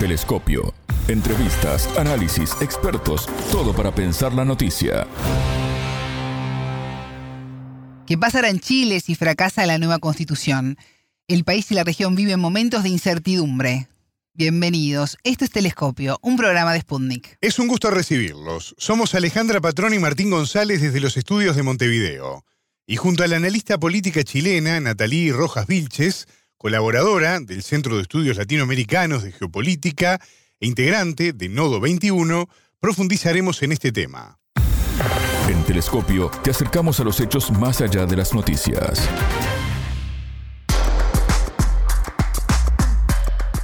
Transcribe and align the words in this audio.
Telescopio. 0.00 0.72
Entrevistas, 1.08 1.86
análisis, 1.98 2.56
expertos, 2.62 3.28
todo 3.52 3.74
para 3.74 3.94
pensar 3.94 4.32
la 4.32 4.46
noticia. 4.46 5.06
¿Qué 8.06 8.16
pasará 8.16 8.48
en 8.48 8.60
Chile 8.60 9.00
si 9.00 9.14
fracasa 9.14 9.66
la 9.66 9.76
nueva 9.76 9.98
constitución? 9.98 10.78
El 11.28 11.44
país 11.44 11.70
y 11.70 11.74
la 11.74 11.84
región 11.84 12.14
viven 12.14 12.40
momentos 12.40 12.82
de 12.82 12.88
incertidumbre. 12.88 13.88
Bienvenidos, 14.32 15.18
esto 15.22 15.44
es 15.44 15.50
Telescopio, 15.50 16.18
un 16.22 16.38
programa 16.38 16.72
de 16.72 16.80
Sputnik. 16.80 17.36
Es 17.42 17.58
un 17.58 17.68
gusto 17.68 17.90
recibirlos. 17.90 18.74
Somos 18.78 19.14
Alejandra 19.14 19.60
Patrón 19.60 19.92
y 19.92 19.98
Martín 19.98 20.30
González 20.30 20.80
desde 20.80 21.00
los 21.00 21.18
estudios 21.18 21.56
de 21.56 21.62
Montevideo. 21.62 22.46
Y 22.86 22.96
junto 22.96 23.22
a 23.22 23.26
la 23.26 23.36
analista 23.36 23.78
política 23.78 24.24
chilena 24.24 24.80
Natalí 24.80 25.30
Rojas 25.30 25.66
Vilches, 25.66 26.26
colaboradora 26.60 27.40
del 27.40 27.62
Centro 27.62 27.96
de 27.96 28.02
Estudios 28.02 28.36
Latinoamericanos 28.36 29.22
de 29.22 29.32
Geopolítica 29.32 30.20
e 30.60 30.66
integrante 30.66 31.32
de 31.32 31.48
Nodo 31.48 31.80
21, 31.80 32.50
profundizaremos 32.78 33.62
en 33.62 33.72
este 33.72 33.92
tema. 33.92 34.38
En 35.48 35.64
Telescopio 35.64 36.30
te 36.44 36.50
acercamos 36.50 37.00
a 37.00 37.04
los 37.04 37.18
hechos 37.18 37.50
más 37.50 37.80
allá 37.80 38.04
de 38.04 38.14
las 38.14 38.34
noticias. 38.34 39.08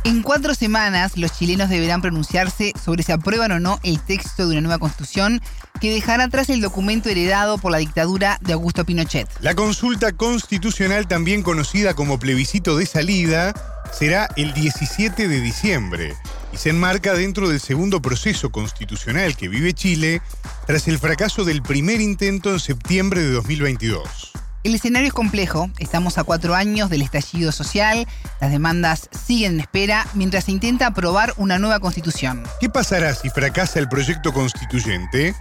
En 0.06 0.22
cuatro 0.22 0.54
semanas, 0.54 1.16
los 1.16 1.32
chilenos 1.36 1.68
deberán 1.68 2.00
pronunciarse 2.00 2.72
sobre 2.80 3.02
si 3.02 3.10
aprueban 3.10 3.50
o 3.50 3.58
no 3.58 3.80
el 3.82 3.98
texto 3.98 4.46
de 4.46 4.52
una 4.52 4.60
nueva 4.60 4.78
constitución 4.78 5.42
que 5.80 5.92
dejará 5.92 6.22
atrás 6.22 6.48
el 6.48 6.60
documento 6.60 7.08
heredado 7.08 7.58
por 7.58 7.72
la 7.72 7.78
dictadura 7.78 8.38
de 8.40 8.52
Augusto 8.52 8.84
Pinochet. 8.84 9.28
La 9.40 9.56
consulta 9.56 10.12
constitucional, 10.12 11.08
también 11.08 11.42
conocida 11.42 11.94
como 11.94 12.20
plebiscito 12.20 12.76
de 12.76 12.86
salida, 12.86 13.52
será 13.92 14.28
el 14.36 14.54
17 14.54 15.26
de 15.26 15.40
diciembre 15.40 16.14
y 16.52 16.56
se 16.56 16.70
enmarca 16.70 17.12
dentro 17.12 17.48
del 17.48 17.58
segundo 17.58 18.00
proceso 18.00 18.52
constitucional 18.52 19.36
que 19.36 19.48
vive 19.48 19.74
Chile 19.74 20.22
tras 20.68 20.86
el 20.86 21.00
fracaso 21.00 21.44
del 21.44 21.62
primer 21.62 22.00
intento 22.00 22.52
en 22.52 22.60
septiembre 22.60 23.22
de 23.22 23.32
2022. 23.32 24.36
El 24.66 24.74
escenario 24.74 25.06
es 25.06 25.14
complejo, 25.14 25.70
estamos 25.78 26.18
a 26.18 26.24
cuatro 26.24 26.56
años 26.56 26.90
del 26.90 27.02
estallido 27.02 27.52
social, 27.52 28.04
las 28.40 28.50
demandas 28.50 29.08
siguen 29.12 29.52
en 29.52 29.60
espera 29.60 30.08
mientras 30.12 30.46
se 30.46 30.50
intenta 30.50 30.88
aprobar 30.88 31.34
una 31.36 31.60
nueva 31.60 31.78
constitución. 31.78 32.42
¿Qué 32.58 32.68
pasará 32.68 33.14
si 33.14 33.30
fracasa 33.30 33.78
el 33.78 33.88
proyecto 33.88 34.32
constituyente? 34.32 35.36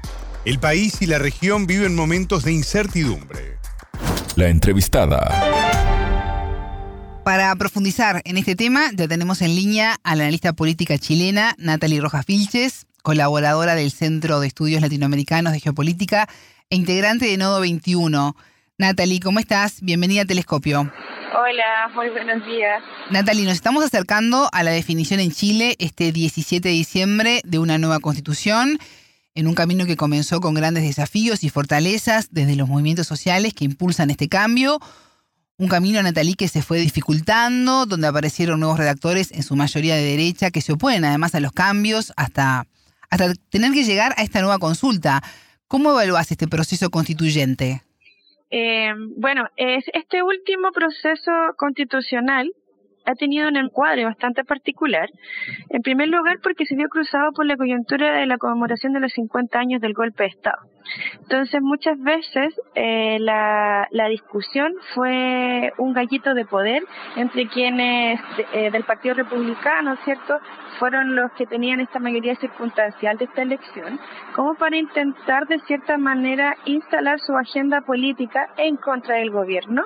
El 0.45 0.59
país 0.59 1.01
y 1.01 1.07
la 1.07 1.17
región 1.17 1.65
viven 1.65 1.95
momentos 1.95 2.43
de 2.43 2.53
incertidumbre. 2.53 3.57
La 4.35 4.49
entrevistada. 4.49 5.33
Para 7.23 7.55
profundizar 7.55 8.21
en 8.25 8.37
este 8.37 8.55
tema, 8.55 8.91
ya 8.93 9.07
tenemos 9.07 9.41
en 9.41 9.55
línea 9.55 9.95
a 10.03 10.15
la 10.15 10.25
analista 10.25 10.53
política 10.53 10.99
chilena 10.99 11.55
Natalie 11.57 11.99
Rojas 11.99 12.27
Vilches, 12.27 12.85
colaboradora 13.01 13.73
del 13.73 13.89
Centro 13.89 14.39
de 14.39 14.45
Estudios 14.45 14.83
Latinoamericanos 14.83 15.51
de 15.51 15.61
Geopolítica 15.61 16.29
e 16.69 16.75
integrante 16.75 17.25
de 17.25 17.37
Nodo 17.37 17.59
21. 17.59 18.35
Natalie, 18.77 19.21
¿cómo 19.21 19.39
estás? 19.39 19.79
Bienvenida 19.79 20.23
a 20.23 20.25
Telescopio. 20.25 20.79
Hola, 20.81 21.89
muy 21.95 22.09
buenos 22.09 22.45
días. 22.45 22.83
Natalie, 23.09 23.45
nos 23.45 23.53
estamos 23.53 23.85
acercando 23.85 24.49
a 24.51 24.63
la 24.63 24.71
definición 24.71 25.21
en 25.21 25.31
Chile 25.31 25.77
este 25.79 26.11
17 26.11 26.67
de 26.67 26.73
diciembre 26.73 27.41
de 27.45 27.57
una 27.57 27.77
nueva 27.77 28.01
constitución, 28.01 28.77
en 29.33 29.47
un 29.47 29.53
camino 29.53 29.85
que 29.85 29.95
comenzó 29.95 30.41
con 30.41 30.55
grandes 30.55 30.83
desafíos 30.83 31.45
y 31.45 31.49
fortalezas 31.49 32.27
desde 32.31 32.57
los 32.57 32.67
movimientos 32.67 33.07
sociales 33.07 33.53
que 33.53 33.63
impulsan 33.63 34.09
este 34.09 34.27
cambio. 34.27 34.81
Un 35.55 35.69
camino, 35.69 36.03
Natalie, 36.03 36.35
que 36.35 36.49
se 36.49 36.61
fue 36.61 36.79
dificultando, 36.79 37.85
donde 37.85 38.07
aparecieron 38.07 38.59
nuevos 38.59 38.77
redactores, 38.77 39.31
en 39.31 39.43
su 39.43 39.55
mayoría 39.55 39.95
de 39.95 40.03
derecha, 40.03 40.51
que 40.51 40.59
se 40.59 40.73
oponen 40.73 41.05
además 41.05 41.33
a 41.33 41.39
los 41.39 41.53
cambios, 41.53 42.11
hasta, 42.17 42.67
hasta 43.09 43.35
tener 43.49 43.71
que 43.71 43.85
llegar 43.85 44.13
a 44.17 44.23
esta 44.23 44.41
nueva 44.41 44.59
consulta. 44.59 45.23
¿Cómo 45.69 45.91
evaluás 45.91 46.29
este 46.29 46.49
proceso 46.49 46.89
constituyente? 46.89 47.84
Eh, 48.57 48.93
bueno, 49.17 49.49
es, 49.57 49.83
este 49.91 50.23
último 50.23 50.71
proceso 50.71 51.29
constitucional 51.57 52.49
ha 53.05 53.13
tenido 53.15 53.47
un 53.47 53.57
encuadre 53.57 54.05
bastante 54.05 54.43
particular. 54.43 55.09
En 55.69 55.81
primer 55.81 56.09
lugar, 56.09 56.37
porque 56.41 56.65
se 56.65 56.75
vio 56.75 56.89
cruzado 56.89 57.31
por 57.33 57.45
la 57.45 57.57
coyuntura 57.57 58.17
de 58.17 58.25
la 58.25 58.37
conmemoración 58.37 58.93
de 58.93 58.99
los 58.99 59.11
50 59.13 59.59
años 59.59 59.81
del 59.81 59.93
golpe 59.93 60.23
de 60.23 60.29
Estado. 60.29 60.57
Entonces, 61.21 61.61
muchas 61.61 61.99
veces 61.99 62.53
eh, 62.75 63.17
la, 63.19 63.87
discusión 64.09 64.71
fue 64.93 65.71
un 65.77 65.93
gallito 65.93 66.33
de 66.33 66.45
poder 66.45 66.83
entre 67.15 67.47
quienes 67.47 68.19
eh, 68.53 68.69
del 68.71 68.83
Partido 68.83 69.15
Republicano, 69.15 69.95
¿cierto?, 70.03 70.37
fueron 70.79 71.15
los 71.15 71.31
que 71.33 71.45
tenían 71.45 71.79
esta 71.79 71.99
mayoría 71.99 72.35
circunstancial 72.35 73.17
de 73.17 73.25
esta 73.25 73.41
elección, 73.41 73.99
como 74.35 74.55
para 74.55 74.77
intentar 74.77 75.47
de 75.47 75.59
cierta 75.59 75.97
manera 75.97 76.55
instalar 76.65 77.19
su 77.19 77.35
agenda 77.35 77.81
política 77.81 78.47
en 78.57 78.75
contra 78.77 79.15
del 79.15 79.31
gobierno. 79.31 79.83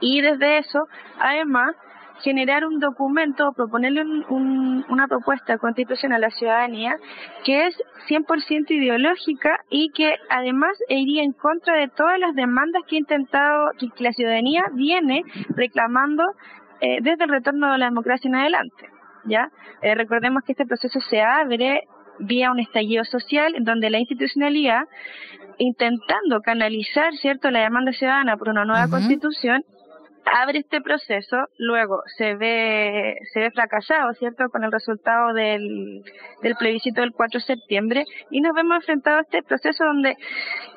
Y 0.00 0.20
desde 0.20 0.58
eso, 0.58 0.86
además, 1.18 1.74
generar 2.22 2.64
un 2.64 2.78
documento 2.78 3.48
o 3.48 3.52
proponerle 3.52 4.02
una 4.28 5.06
propuesta 5.08 5.58
constitucional 5.58 6.24
a 6.24 6.28
la 6.28 6.30
ciudadanía 6.30 6.96
que 7.44 7.66
es 7.66 7.76
100% 8.08 8.70
ideológica 8.70 9.60
y 9.70 9.90
que 9.90 10.16
además 10.30 10.76
iría 10.88 11.22
en 11.22 11.32
contra 11.32 11.76
de 11.76 11.88
todas 11.88 12.18
las 12.18 12.34
demandas 12.34 12.82
que 12.88 12.96
ha 12.96 12.98
intentado, 12.98 13.70
que 13.78 14.02
la 14.02 14.12
ciudadanía 14.12 14.64
viene 14.74 15.22
reclamando 15.50 16.24
eh, 16.80 16.98
desde 17.02 17.24
el 17.24 17.30
retorno 17.30 17.72
de 17.72 17.78
la 17.78 17.86
democracia 17.86 18.28
en 18.28 18.36
adelante. 18.36 18.88
¿ya? 19.24 19.50
Eh, 19.82 19.94
recordemos 19.94 20.42
que 20.44 20.52
este 20.52 20.66
proceso 20.66 21.00
se 21.00 21.20
abre 21.20 21.82
vía 22.20 22.50
un 22.50 22.58
estallido 22.58 23.04
social 23.04 23.54
en 23.54 23.64
donde 23.64 23.90
la 23.90 23.98
institucionalidad 23.98 24.82
intentando 25.58 26.40
canalizar 26.40 27.12
cierto 27.14 27.50
la 27.50 27.60
demanda 27.60 27.92
ciudadana 27.92 28.36
por 28.36 28.48
una 28.48 28.64
nueva 28.64 28.88
constitución 28.88 29.62
abre 30.32 30.60
este 30.60 30.80
proceso, 30.80 31.36
luego 31.58 32.02
se 32.16 32.34
ve, 32.34 33.16
se 33.32 33.40
ve 33.40 33.50
fracasado, 33.50 34.12
¿cierto?, 34.14 34.48
con 34.50 34.64
el 34.64 34.72
resultado 34.72 35.32
del, 35.32 36.02
del 36.42 36.54
plebiscito 36.56 37.00
del 37.00 37.12
4 37.12 37.40
de 37.40 37.46
septiembre 37.46 38.04
y 38.30 38.40
nos 38.40 38.54
vemos 38.54 38.76
enfrentados 38.76 39.20
a 39.20 39.22
este 39.22 39.42
proceso 39.42 39.84
donde, 39.84 40.16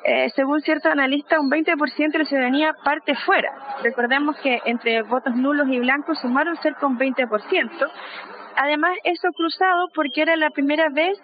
eh, 0.04 0.30
según 0.34 0.60
ciertos 0.60 0.90
analistas, 0.90 1.38
un 1.38 1.50
20% 1.50 2.12
de 2.12 2.18
la 2.18 2.24
ciudadanía 2.24 2.74
parte 2.84 3.14
fuera. 3.26 3.50
Recordemos 3.82 4.36
que 4.42 4.60
entre 4.64 5.02
votos 5.02 5.34
nulos 5.34 5.68
y 5.68 5.78
blancos 5.78 6.18
sumaron 6.20 6.56
cerca 6.56 6.86
un 6.86 6.98
20%. 6.98 7.90
Además, 8.56 8.96
eso 9.04 9.28
cruzado 9.32 9.88
porque 9.94 10.22
era 10.22 10.36
la 10.36 10.50
primera 10.50 10.88
vez 10.90 11.18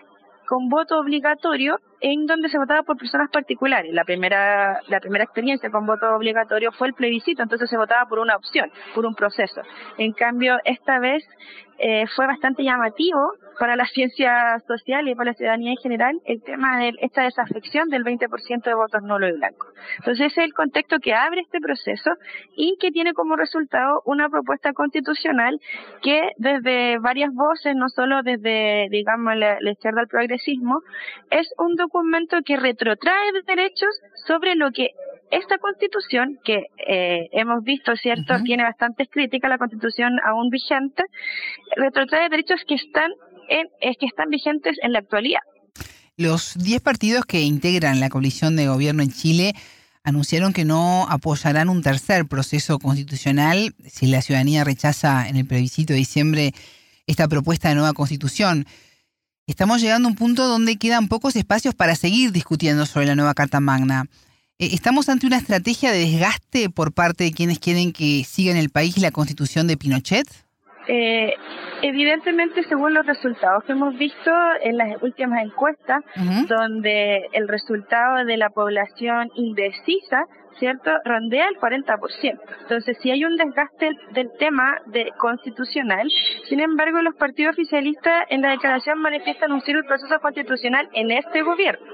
con 0.47 0.69
voto 0.69 0.99
obligatorio 0.99 1.79
en 2.01 2.27
donde 2.27 2.49
se 2.49 2.59
votaba 2.59 2.83
por 2.83 2.97
personas 2.97 3.31
particulares. 3.31 3.93
La 3.93 4.05
primera, 4.05 4.81
la 4.89 5.01
primera 5.01 5.25
experiencia 5.25 5.71
con 5.71 5.87
voto 5.87 6.15
obligatorio 6.15 6.73
fue 6.73 6.89
el 6.89 6.95
plebiscito, 6.95 7.43
entonces 7.43 7.69
se 7.69 7.77
votaba 7.77 8.09
por 8.09 8.19
una 8.19 8.37
opción, 8.37 8.71
por 8.95 9.07
un 9.07 9.15
proceso. 9.15 9.63
En 9.97 10.13
cambio, 10.13 10.59
esta 10.65 10.99
vez 10.99 11.25
eh, 11.79 12.07
fue 12.17 12.27
bastante 12.27 12.65
llamativo 12.65 13.35
para 13.59 13.77
la 13.77 13.87
ciencia 13.95 14.59
social 14.67 15.09
y 15.09 15.15
para 15.15 15.31
la 15.31 15.35
ciudadanía 15.35 15.71
en 15.71 15.77
general 15.77 16.21
el 16.25 16.43
tema 16.43 16.79
de 16.79 16.93
esta 17.01 17.23
desafección 17.23 17.89
del 17.89 18.05
20% 18.05 18.63
de 18.65 18.75
votos 18.75 19.03
nulo 19.03 19.29
y 19.29 19.33
blanco. 19.33 19.67
Entonces 19.99 20.33
ese 20.33 20.41
es 20.41 20.47
el 20.47 20.55
contexto 20.55 20.99
que 20.99 21.15
abre 21.15 21.41
este 21.41 21.61
proceso 21.61 22.11
y 22.57 22.77
que 22.81 22.91
tiene 22.91 23.13
como 23.15 23.37
resultado 23.37 24.03
una 24.05 24.29
propuesta 24.29 24.73
constitucional 24.73 25.61
que 26.03 26.31
desde 26.37 26.99
varias 26.99 27.33
voces, 27.33 27.75
no 27.77 27.89
solo 27.89 28.23
desde, 28.23 28.89
digamos, 28.91 29.37
la, 29.37 29.59
la 29.61 29.71
izquierda 29.71 30.01
del 30.01 30.09
progresismo, 30.09 30.81
es 31.31 31.49
un 31.59 31.77
documento 31.77 31.88
que 32.45 32.57
retrotrae 32.57 33.33
derechos 33.47 33.91
sobre 34.27 34.55
lo 34.55 34.71
que 34.73 34.91
esta 35.31 35.59
constitución, 35.59 36.39
que 36.45 36.67
eh, 36.87 37.29
hemos 37.33 37.63
visto, 37.63 37.95
¿cierto?, 37.97 38.35
tiene 38.45 38.63
bastantes 38.63 39.09
críticas, 39.11 39.51
la 39.51 39.59
constitución 39.59 40.19
aún 40.25 40.49
vigente, 40.49 41.03
retrotrae 41.77 42.29
derechos 42.31 42.61
que 42.67 42.75
están, 42.75 43.11
en, 43.49 43.69
es 43.81 43.97
que 43.99 44.07
están 44.07 44.31
vigentes 44.31 44.77
en 44.83 44.93
la 44.93 45.01
actualidad. 45.01 45.41
Los 46.17 46.55
10 46.57 46.81
partidos 46.81 47.27
que 47.27 47.43
integran 47.43 48.01
la 48.01 48.09
coalición 48.09 48.57
de 48.57 48.67
gobierno 48.67 49.03
en 49.03 49.11
Chile 49.11 49.53
anunciaron 50.03 50.53
que 50.53 50.65
no 50.65 51.07
apoyarán 51.09 51.69
un 51.69 51.83
tercer 51.83 52.27
proceso 52.27 52.79
constitucional 52.79 53.75
si 53.87 54.07
la 54.07 54.23
ciudadanía 54.23 54.65
rechaza 54.65 55.29
en 55.29 55.37
el 55.37 55.47
plebiscito 55.47 55.93
de 55.93 55.99
diciembre 55.99 56.53
esta 57.07 57.29
propuesta 57.29 57.69
de 57.69 57.75
nueva 57.75 57.93
constitución. 57.93 58.67
Estamos 59.49 59.81
llegando 59.81 60.09
a 60.09 60.11
un 60.11 60.15
punto 60.15 60.47
donde 60.47 60.77
quedan 60.77 61.09
pocos 61.09 61.35
espacios 61.35 61.75
para 61.75 61.95
seguir 61.95 62.33
discutiendo 62.33 62.85
sobre 62.85 63.07
la 63.07 63.15
nueva 63.15 63.33
Carta 63.33 63.61
Magna. 63.61 64.05
Eh, 64.59 64.69
¿Estamos 64.75 65.09
ante 65.09 65.27
una 65.27 65.39
estrategia 65.39 65.91
de 65.91 66.01
desgaste 66.01 66.69
por 66.69 66.93
parte 66.93 67.25
de 67.25 67.33
quienes 67.33 67.59
quieren 67.59 67.95
que 67.95 68.25
siga 68.25 68.51
en 68.51 68.59
el 68.59 68.69
país 68.69 68.99
la 68.99 69.11
constitución 69.11 69.67
de 69.67 69.79
Pinochet? 69.79 70.27
Eh, 70.87 71.33
evidentemente, 71.81 72.63
según 72.69 72.93
los 72.93 73.07
resultados 73.07 73.65
que 73.65 73.73
hemos 73.73 73.97
visto 73.97 74.31
en 74.63 74.77
las 74.77 75.03
últimas 75.03 75.43
encuestas, 75.43 76.05
donde 76.47 77.29
el 77.33 77.49
resultado 77.49 78.27
de 78.27 78.37
la 78.37 78.51
población 78.51 79.31
indecisa 79.35 80.27
¿cierto?, 80.59 80.91
rondea 81.05 81.49
el 81.49 81.57
40%. 81.57 82.41
Entonces, 82.63 82.97
si 83.01 83.11
hay 83.11 83.25
un 83.25 83.37
desgaste 83.37 83.91
del 84.13 84.31
tema 84.39 84.79
de 84.87 85.11
constitucional, 85.19 86.09
sin 86.49 86.61
embargo, 86.61 87.01
los 87.03 87.15
partidos 87.17 87.55
oficialistas 87.55 88.25
en 88.31 88.43
la 88.43 88.51
declaración 88.51 88.99
manifiestan 89.01 89.53
un 89.53 89.63
el 89.67 89.85
proceso 89.85 90.19
constitucional 90.21 90.89
en 90.93 91.11
este 91.11 91.43
gobierno. 91.43 91.87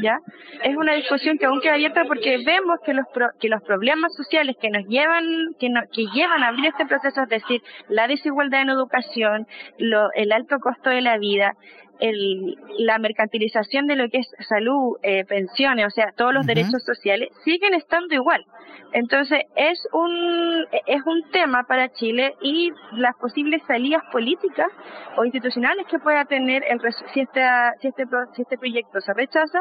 ¿Ya? 0.00 0.18
Es 0.62 0.76
una 0.76 0.94
discusión 0.94 1.38
que 1.38 1.46
aún 1.46 1.60
queda 1.60 1.74
abierta 1.74 2.04
porque 2.04 2.38
vemos 2.44 2.78
que 2.84 2.92
los 2.92 3.06
que 3.40 3.48
los 3.48 3.62
problemas 3.62 4.14
sociales 4.14 4.56
que 4.60 4.68
nos 4.68 4.84
llevan 4.86 5.24
que, 5.58 5.68
que 5.92 6.06
llevan 6.12 6.42
a 6.42 6.48
abrir 6.48 6.66
este 6.66 6.86
proceso, 6.86 7.22
es 7.22 7.28
decir, 7.28 7.62
la 7.88 8.06
desigualdad 8.06 8.62
en 8.62 8.70
educación, 8.70 9.46
lo, 9.78 10.08
el 10.14 10.32
alto 10.32 10.58
costo 10.58 10.90
de 10.90 11.00
la 11.00 11.18
vida, 11.18 11.52
el, 12.00 12.56
la 12.78 12.98
mercantilización 12.98 13.86
de 13.86 13.96
lo 13.96 14.08
que 14.08 14.18
es 14.18 14.28
salud, 14.48 14.96
eh, 15.02 15.24
pensiones, 15.24 15.86
o 15.86 15.90
sea, 15.90 16.12
todos 16.16 16.32
los 16.34 16.46
derechos 16.46 16.82
sociales, 16.84 17.28
siguen 17.44 17.74
estando 17.74 18.14
igual. 18.14 18.44
Entonces, 18.92 19.40
es 19.56 19.78
un, 19.92 20.64
es 20.86 21.02
un 21.04 21.30
tema 21.30 21.64
para 21.68 21.90
Chile 21.90 22.34
y 22.40 22.70
las 22.92 23.14
posibles 23.16 23.60
salidas 23.66 24.02
políticas 24.12 24.68
o 25.16 25.24
institucionales 25.24 25.86
que 25.86 25.98
pueda 25.98 26.24
tener 26.24 26.62
el, 26.68 26.80
si, 27.12 27.20
esta, 27.20 27.72
si, 27.80 27.88
este, 27.88 28.04
si 28.34 28.42
este 28.42 28.58
proyecto 28.58 29.00
se 29.00 29.12
rechaza 29.12 29.60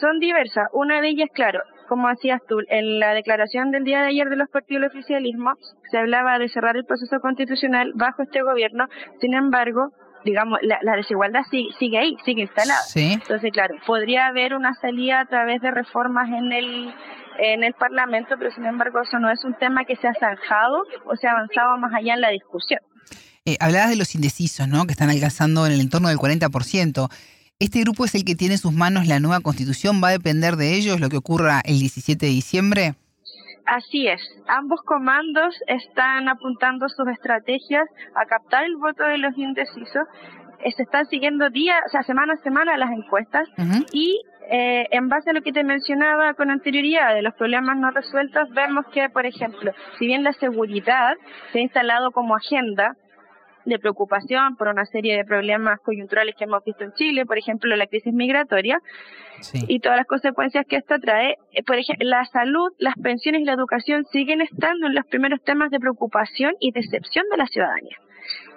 son 0.00 0.18
diversas. 0.20 0.68
Una 0.72 1.00
de 1.00 1.08
ellas, 1.08 1.28
claro, 1.32 1.60
como 1.88 2.08
decías 2.08 2.40
tú, 2.46 2.58
en 2.68 3.00
la 3.00 3.14
declaración 3.14 3.70
del 3.70 3.84
día 3.84 4.02
de 4.02 4.08
ayer 4.08 4.28
de 4.28 4.36
los 4.36 4.48
partidos 4.50 4.82
del 4.82 4.90
oficialismo 4.90 5.54
se 5.90 5.98
hablaba 5.98 6.38
de 6.38 6.48
cerrar 6.48 6.76
el 6.76 6.84
proceso 6.84 7.18
constitucional 7.20 7.92
bajo 7.94 8.22
este 8.22 8.42
gobierno, 8.42 8.86
sin 9.20 9.34
embargo, 9.34 9.88
digamos, 10.24 10.58
la, 10.62 10.96
desigualdad 10.96 11.42
sigue, 11.50 11.98
ahí, 11.98 12.16
sigue 12.24 12.42
instalada. 12.42 12.80
Entonces, 12.94 13.52
claro, 13.52 13.74
podría 13.86 14.26
haber 14.26 14.54
una 14.54 14.74
salida 14.74 15.20
a 15.20 15.26
través 15.26 15.60
de 15.60 15.70
reformas 15.70 16.28
en 16.28 16.52
el 16.52 16.94
en 17.38 17.62
el 17.62 17.72
Parlamento, 17.74 18.34
pero 18.36 18.50
sin 18.50 18.66
embargo 18.66 19.00
eso 19.00 19.18
no 19.18 19.30
es 19.30 19.44
un 19.44 19.54
tema 19.54 19.84
que 19.84 19.94
se 19.96 20.08
ha 20.08 20.14
zanjado 20.14 20.82
o 21.06 21.16
se 21.16 21.28
ha 21.28 21.30
avanzado 21.30 21.78
más 21.78 21.94
allá 21.94 22.14
en 22.14 22.20
la 22.20 22.30
discusión. 22.30 22.80
Eh, 23.44 23.56
hablabas 23.60 23.90
de 23.90 23.96
los 23.96 24.14
indecisos, 24.14 24.68
¿no? 24.68 24.86
Que 24.86 24.92
están 24.92 25.08
alcanzando 25.08 25.64
en 25.64 25.72
el 25.72 25.80
entorno 25.80 26.08
del 26.08 26.18
40%. 26.18 27.08
¿Este 27.60 27.80
grupo 27.80 28.04
es 28.04 28.14
el 28.14 28.24
que 28.24 28.34
tiene 28.34 28.54
en 28.54 28.60
sus 28.60 28.72
manos 28.72 29.06
la 29.06 29.20
nueva 29.20 29.40
constitución? 29.40 30.02
¿Va 30.02 30.08
a 30.08 30.12
depender 30.12 30.56
de 30.56 30.74
ellos 30.74 31.00
lo 31.00 31.08
que 31.08 31.16
ocurra 31.16 31.62
el 31.64 31.78
17 31.78 32.26
de 32.26 32.32
diciembre? 32.32 32.94
Así 33.68 34.08
es, 34.08 34.22
ambos 34.46 34.80
comandos 34.80 35.54
están 35.66 36.26
apuntando 36.30 36.88
sus 36.88 37.06
estrategias 37.08 37.86
a 38.14 38.24
captar 38.24 38.64
el 38.64 38.76
voto 38.76 39.04
de 39.04 39.18
los 39.18 39.36
indecisos. 39.36 40.08
Eh, 40.60 40.72
se 40.72 40.84
están 40.84 41.04
siguiendo 41.04 41.50
día, 41.50 41.78
o 41.86 41.90
sea, 41.90 42.02
semana 42.02 42.32
a 42.32 42.42
semana 42.42 42.78
las 42.78 42.90
encuestas 42.90 43.46
y 43.92 44.22
eh, 44.50 44.86
en 44.90 45.10
base 45.10 45.28
a 45.28 45.32
lo 45.34 45.42
que 45.42 45.52
te 45.52 45.64
mencionaba 45.64 46.32
con 46.32 46.50
anterioridad 46.50 47.14
de 47.14 47.20
los 47.20 47.34
problemas 47.34 47.76
no 47.76 47.90
resueltos, 47.90 48.48
vemos 48.54 48.86
que, 48.86 49.10
por 49.10 49.26
ejemplo, 49.26 49.72
si 49.98 50.06
bien 50.06 50.24
la 50.24 50.32
seguridad 50.32 51.12
se 51.52 51.58
ha 51.58 51.62
instalado 51.62 52.10
como 52.10 52.36
agenda, 52.36 52.96
de 53.68 53.78
preocupación 53.78 54.56
por 54.56 54.68
una 54.68 54.84
serie 54.86 55.16
de 55.16 55.24
problemas 55.24 55.80
coyunturales 55.80 56.34
que 56.36 56.44
hemos 56.44 56.64
visto 56.64 56.84
en 56.84 56.92
Chile, 56.94 57.26
por 57.26 57.38
ejemplo, 57.38 57.74
la 57.76 57.86
crisis 57.86 58.12
migratoria 58.12 58.80
y 59.68 59.80
todas 59.80 59.98
las 59.98 60.06
consecuencias 60.06 60.66
que 60.68 60.76
esto 60.76 60.98
trae. 61.00 61.36
Eh, 61.52 61.62
por 61.62 61.76
ejemplo, 61.76 62.08
la 62.08 62.24
salud, 62.26 62.72
las 62.78 62.94
pensiones 63.02 63.42
y 63.42 63.44
la 63.44 63.52
educación 63.52 64.04
siguen 64.12 64.40
estando 64.40 64.86
en 64.86 64.94
los 64.94 65.06
primeros 65.06 65.42
temas 65.42 65.70
de 65.70 65.80
preocupación 65.80 66.54
y 66.60 66.72
decepción 66.72 67.24
de 67.30 67.36
la 67.36 67.46
ciudadanía. 67.46 67.96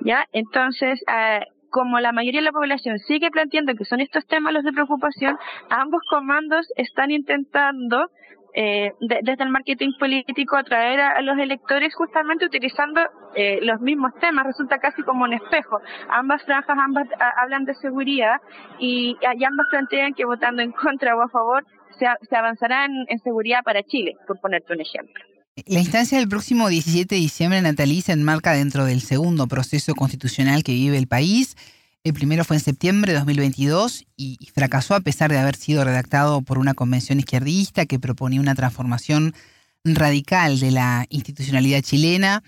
¿Ya? 0.01 0.25
Entonces, 0.31 1.01
eh, 1.07 1.41
como 1.69 1.99
la 1.99 2.11
mayoría 2.11 2.41
de 2.41 2.45
la 2.45 2.51
población 2.51 2.99
sigue 2.99 3.31
planteando 3.31 3.73
que 3.75 3.85
son 3.85 4.01
estos 4.01 4.25
temas 4.27 4.53
los 4.53 4.63
de 4.63 4.73
preocupación, 4.73 5.37
ambos 5.69 6.01
comandos 6.09 6.67
están 6.75 7.11
intentando 7.11 8.09
eh, 8.53 8.91
desde 8.99 9.43
el 9.43 9.49
marketing 9.49 9.91
político 9.99 10.57
atraer 10.57 10.99
a, 10.99 11.21
los 11.21 11.37
electores 11.37 11.93
justamente 11.95 12.45
utilizando 12.45 13.01
eh, 13.35 13.59
los 13.61 13.79
mismos 13.81 14.11
temas, 14.19 14.45
resulta 14.45 14.77
casi 14.79 15.01
como 15.03 15.23
un 15.23 15.33
espejo. 15.33 15.79
Ambas 16.09 16.43
franjas 16.43 16.77
ambas 16.77 17.07
hablan 17.37 17.65
de 17.65 17.73
seguridad 17.75 18.37
y, 18.79 19.17
ambas 19.23 19.67
plantean 19.69 20.13
que 20.13 20.25
votando 20.25 20.61
en 20.61 20.71
contra 20.71 21.15
o 21.15 21.21
a 21.21 21.29
favor 21.29 21.65
se, 21.97 22.05
se 22.29 22.35
avanzará 22.35 22.85
en, 22.85 23.19
seguridad 23.19 23.63
para 23.63 23.83
Chile, 23.83 24.15
por 24.27 24.39
ponerte 24.39 24.73
un 24.73 24.81
ejemplo. 24.81 25.23
La 25.67 25.79
instancia 25.79 26.17
del 26.17 26.29
próximo 26.29 26.69
17 26.69 27.13
de 27.13 27.21
diciembre, 27.21 27.61
Natalie, 27.61 28.01
se 28.01 28.13
enmarca 28.13 28.53
dentro 28.53 28.85
del 28.85 29.01
segundo 29.01 29.47
proceso 29.47 29.93
constitucional 29.95 30.63
que 30.63 30.71
vive 30.71 30.97
el 30.97 31.07
país 31.07 31.55
el 32.03 32.13
primero 32.13 32.43
fue 32.43 32.55
en 32.55 32.63
septiembre 32.63 33.11
de 33.11 33.19
2022 33.19 34.05
y, 34.17 34.37
fracasó 34.53 34.95
a 34.95 35.01
pesar 35.01 35.31
de 35.31 35.37
haber 35.37 35.55
sido 35.55 35.83
redactado 35.83 36.41
por 36.41 36.57
una 36.57 36.73
convención 36.73 37.19
izquierdista 37.19 37.85
que 37.85 37.99
proponía 37.99 38.41
una 38.41 38.55
transformación 38.55 39.35
radical 39.83 40.59
de 40.59 40.71
la 40.71 41.05
institucionalidad 41.09 41.81
chilena. 41.81 42.43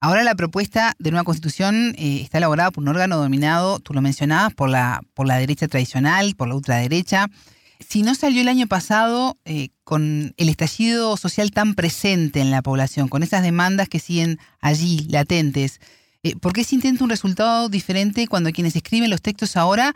Ahora 0.00 0.24
la 0.24 0.34
propuesta 0.34 0.94
de 0.98 1.10
nueva 1.10 1.24
constitución 1.24 1.94
eh, 1.98 2.20
está 2.22 2.38
elaborada 2.38 2.70
por 2.70 2.82
un 2.82 2.88
órgano 2.88 3.16
dominado, 3.16 3.80
tú 3.80 3.92
lo 3.92 4.02
mencionabas, 4.02 4.54
por 4.54 4.70
la, 4.70 5.02
por 5.14 5.26
la 5.26 5.36
derecha 5.38 5.68
tradicional, 5.68 6.34
por 6.34 6.48
la 6.48 6.54
ultraderecha. 6.54 7.28
Si 7.80 8.02
no 8.02 8.14
salió 8.14 8.40
el 8.40 8.48
año 8.48 8.66
pasado 8.66 9.36
eh, 9.44 9.68
con 9.84 10.34
el 10.36 10.48
estallido 10.48 11.16
social 11.18 11.50
tan 11.50 11.74
presente 11.74 12.40
en 12.40 12.50
la 12.50 12.62
población, 12.62 13.08
con 13.08 13.22
esas 13.22 13.42
demandas 13.42 13.88
que 13.88 13.98
siguen 13.98 14.38
allí 14.60 15.06
latentes, 15.10 15.80
eh, 16.26 16.36
¿Por 16.40 16.52
qué 16.52 16.64
se 16.64 16.74
intenta 16.74 17.04
un 17.04 17.10
resultado 17.10 17.68
diferente 17.68 18.26
cuando 18.26 18.50
quienes 18.50 18.74
escriben 18.74 19.10
los 19.10 19.22
textos 19.22 19.56
ahora 19.56 19.94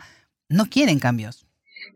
no 0.49 0.67
quieren 0.67 0.99
cambios? 0.99 1.45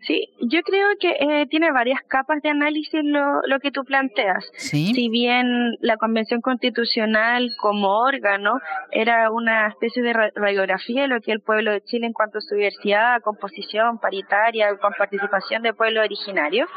Sí, 0.06 0.30
yo 0.40 0.62
creo 0.62 0.88
que 1.00 1.16
eh, 1.19 1.48
tiene 1.48 1.72
varias 1.72 2.02
capas 2.07 2.42
de 2.44 2.50
análisis 2.50 3.02
lo, 3.04 3.42
lo 3.48 3.60
que 3.60 3.72
tú 3.72 3.84
planteas. 3.84 4.46
Si 4.56 5.10
bien 5.10 5.78
la 5.81 5.98
Convención 5.98 6.42
Constitucional 6.42 7.50
como 7.60 8.00
órgano 8.00 8.60
era 8.92 9.31
una 9.31 9.68
especie 9.68 10.04
de 10.04 10.13
radiografía 10.36 11.04
de 11.04 11.07
lo 11.07 11.22
que 11.22 11.31
el 11.31 11.42
pueblo 11.42 11.72
de 11.72 11.81
Chile 11.81 12.06
en 12.06 12.13
cuanto 12.13 12.38
a 12.38 12.42
su 12.42 12.56
diversidad, 12.56 13.22
composición 13.22 13.98
paritaria, 14.00 14.75
con 14.78 14.94
participación 14.94 15.63
de 15.63 15.74
pueblo 15.74 16.02
originario, 16.02 16.68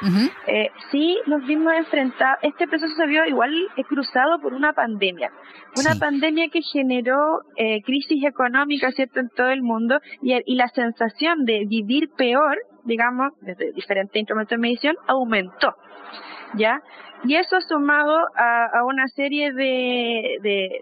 eh, 0.46 0.70
sí 0.90 1.18
nos 1.26 1.44
vimos 1.46 1.74
enfrentados, 1.74 2.38
este 2.42 2.66
proceso 2.66 2.94
se 2.94 3.06
vio 3.06 3.26
igual 3.26 3.52
cruzado 3.88 4.40
por 4.40 4.54
una 4.54 4.72
pandemia, 4.72 5.30
una 5.76 5.94
pandemia 5.96 6.48
que 6.48 6.62
generó 6.62 7.42
eh, 7.56 7.82
crisis 7.82 8.24
económica, 8.24 8.90
¿cierto?, 8.92 9.20
en 9.20 9.28
todo 9.30 9.48
el 9.48 9.62
mundo 9.62 10.00
y, 10.22 10.34
y 10.46 10.56
la 10.56 10.68
sensación 10.68 11.44
de 11.44 11.64
vivir 11.66 12.08
peor 12.16 12.56
digamos, 12.88 13.32
desde 13.40 13.72
diferentes 13.72 14.16
instrumentos 14.16 14.50
de 14.50 14.58
medición, 14.58 14.96
aumentó. 15.06 15.74
¿Ya? 16.54 16.80
Y 17.24 17.34
eso 17.34 17.60
sumado 17.60 18.16
a, 18.36 18.84
una 18.84 19.08
serie 19.08 19.52
de, 19.52 20.38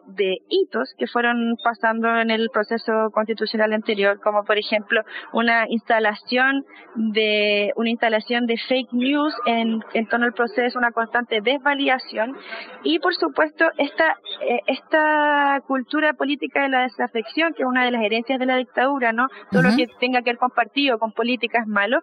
de, 0.06 0.38
hitos 0.48 0.94
que 0.98 1.06
fueron 1.06 1.56
pasando 1.64 2.08
en 2.18 2.30
el 2.30 2.50
proceso 2.50 3.10
constitucional 3.12 3.72
anterior, 3.72 4.20
como 4.20 4.44
por 4.44 4.58
ejemplo 4.58 5.02
una 5.32 5.64
instalación 5.68 6.64
de 6.94 7.72
una 7.76 7.90
instalación 7.90 8.46
de 8.46 8.56
fake 8.68 8.92
news 8.92 9.34
en, 9.46 9.80
en 9.94 10.06
torno 10.08 10.26
al 10.26 10.34
proceso, 10.34 10.78
una 10.78 10.92
constante 10.92 11.40
desvalidación. 11.40 12.36
Y 12.82 12.98
por 12.98 13.14
supuesto 13.14 13.64
esta 13.78 14.16
eh, 14.42 14.60
esta 14.66 15.60
cultura 15.66 16.12
política 16.12 16.62
de 16.62 16.68
la 16.68 16.82
desafección, 16.82 17.54
que 17.54 17.62
es 17.62 17.68
una 17.68 17.84
de 17.84 17.92
las 17.92 18.02
herencias 18.02 18.38
de 18.38 18.46
la 18.46 18.56
dictadura, 18.56 19.12
¿no? 19.12 19.28
Todo 19.50 19.62
lo 19.62 19.76
que 19.76 19.86
tenga 19.98 20.20
que 20.20 20.30
ver 20.30 20.38
con 20.38 20.50
partido, 20.50 20.98
con 20.98 21.12
política 21.12 21.60
es 21.60 21.66
malo, 21.66 22.00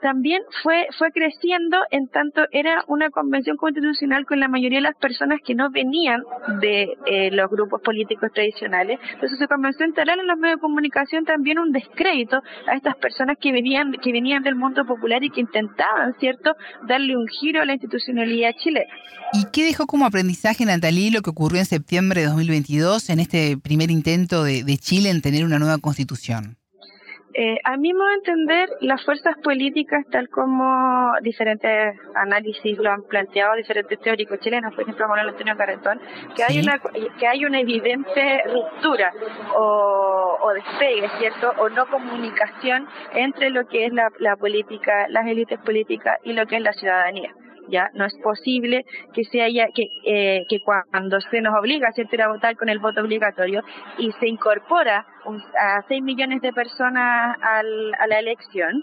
también 0.00 0.42
fue 0.62 0.86
fue 0.98 1.10
creciendo 1.10 1.78
en 1.90 2.08
tanto 2.08 2.44
era 2.52 2.84
una 2.86 3.10
convención 3.10 3.56
constitucional 3.72 4.26
con 4.26 4.40
la 4.40 4.48
mayoría 4.48 4.78
de 4.78 4.82
las 4.82 4.96
personas 4.96 5.40
que 5.44 5.54
no 5.54 5.70
venían 5.70 6.22
de 6.60 6.96
eh, 7.06 7.30
los 7.32 7.50
grupos 7.50 7.80
políticos 7.82 8.30
tradicionales. 8.34 8.98
Entonces 9.14 9.38
se 9.38 9.48
comenzó 9.48 9.82
a 9.82 9.86
instalar 9.86 10.18
en 10.18 10.26
los 10.26 10.38
medios 10.38 10.58
de 10.58 10.60
comunicación 10.60 11.24
también 11.24 11.58
un 11.58 11.72
descrédito 11.72 12.42
a 12.66 12.76
estas 12.76 12.96
personas 12.96 13.36
que 13.40 13.52
venían, 13.52 13.92
que 13.92 14.12
venían 14.12 14.42
del 14.42 14.54
mundo 14.54 14.84
popular 14.84 15.24
y 15.24 15.30
que 15.30 15.40
intentaban, 15.40 16.14
¿cierto?, 16.20 16.54
darle 16.86 17.16
un 17.16 17.26
giro 17.28 17.62
a 17.62 17.64
la 17.64 17.72
institucionalidad 17.72 18.52
chilena. 18.58 18.92
¿Y 19.32 19.46
qué 19.52 19.64
dejó 19.64 19.86
como 19.86 20.04
aprendizaje, 20.04 20.64
Natalí, 20.64 21.10
lo 21.10 21.22
que 21.22 21.30
ocurrió 21.30 21.58
en 21.58 21.66
septiembre 21.66 22.20
de 22.20 22.26
2022 22.26 23.08
en 23.10 23.20
este 23.20 23.56
primer 23.56 23.90
intento 23.90 24.44
de 24.44 24.78
Chile 24.78 25.10
en 25.10 25.22
tener 25.22 25.44
una 25.44 25.58
nueva 25.58 25.78
constitución? 25.78 26.61
Eh, 27.34 27.58
a 27.64 27.76
mi 27.78 27.94
modo 27.94 28.08
de 28.08 28.14
entender, 28.14 28.68
las 28.80 29.02
fuerzas 29.04 29.36
políticas, 29.42 30.04
tal 30.10 30.28
como 30.28 31.12
diferentes 31.22 31.96
análisis 32.14 32.76
lo 32.78 32.90
han 32.90 33.02
planteado 33.04 33.54
diferentes 33.54 33.98
teóricos 34.00 34.38
chilenos, 34.40 34.74
por 34.74 34.82
ejemplo 34.82 35.08
Manuel 35.08 35.30
Antonio 35.30 35.56
Carretón, 35.56 36.00
que 36.36 36.44
hay 36.44 36.60
una 36.60 36.78
que 37.18 37.26
hay 37.26 37.44
una 37.44 37.60
evidente 37.60 38.42
ruptura 38.52 39.12
o, 39.56 40.38
o 40.42 40.52
despegue, 40.52 41.08
¿cierto? 41.18 41.52
O 41.58 41.70
no 41.70 41.86
comunicación 41.86 42.86
entre 43.14 43.48
lo 43.48 43.66
que 43.66 43.86
es 43.86 43.92
la, 43.92 44.08
la 44.18 44.36
política, 44.36 45.06
las 45.08 45.26
élites 45.26 45.58
políticas 45.60 46.18
y 46.24 46.34
lo 46.34 46.46
que 46.46 46.56
es 46.56 46.62
la 46.62 46.72
ciudadanía 46.74 47.32
ya 47.68 47.90
no 47.94 48.04
es 48.04 48.14
posible 48.22 48.84
que 49.12 49.24
se 49.24 49.42
haya 49.42 49.66
que, 49.74 49.88
eh, 50.04 50.44
que 50.48 50.60
cuando 50.60 51.20
se 51.20 51.40
nos 51.40 51.54
obliga 51.58 51.88
a 51.88 52.00
ir 52.00 52.22
a 52.22 52.28
votar 52.28 52.56
con 52.56 52.68
el 52.68 52.78
voto 52.78 53.00
obligatorio 53.00 53.62
y 53.98 54.12
se 54.12 54.28
incorpora 54.28 55.06
a 55.58 55.82
6 55.88 56.02
millones 56.02 56.42
de 56.42 56.52
personas 56.52 57.36
al, 57.40 57.94
a 57.98 58.06
la 58.06 58.18
elección 58.18 58.82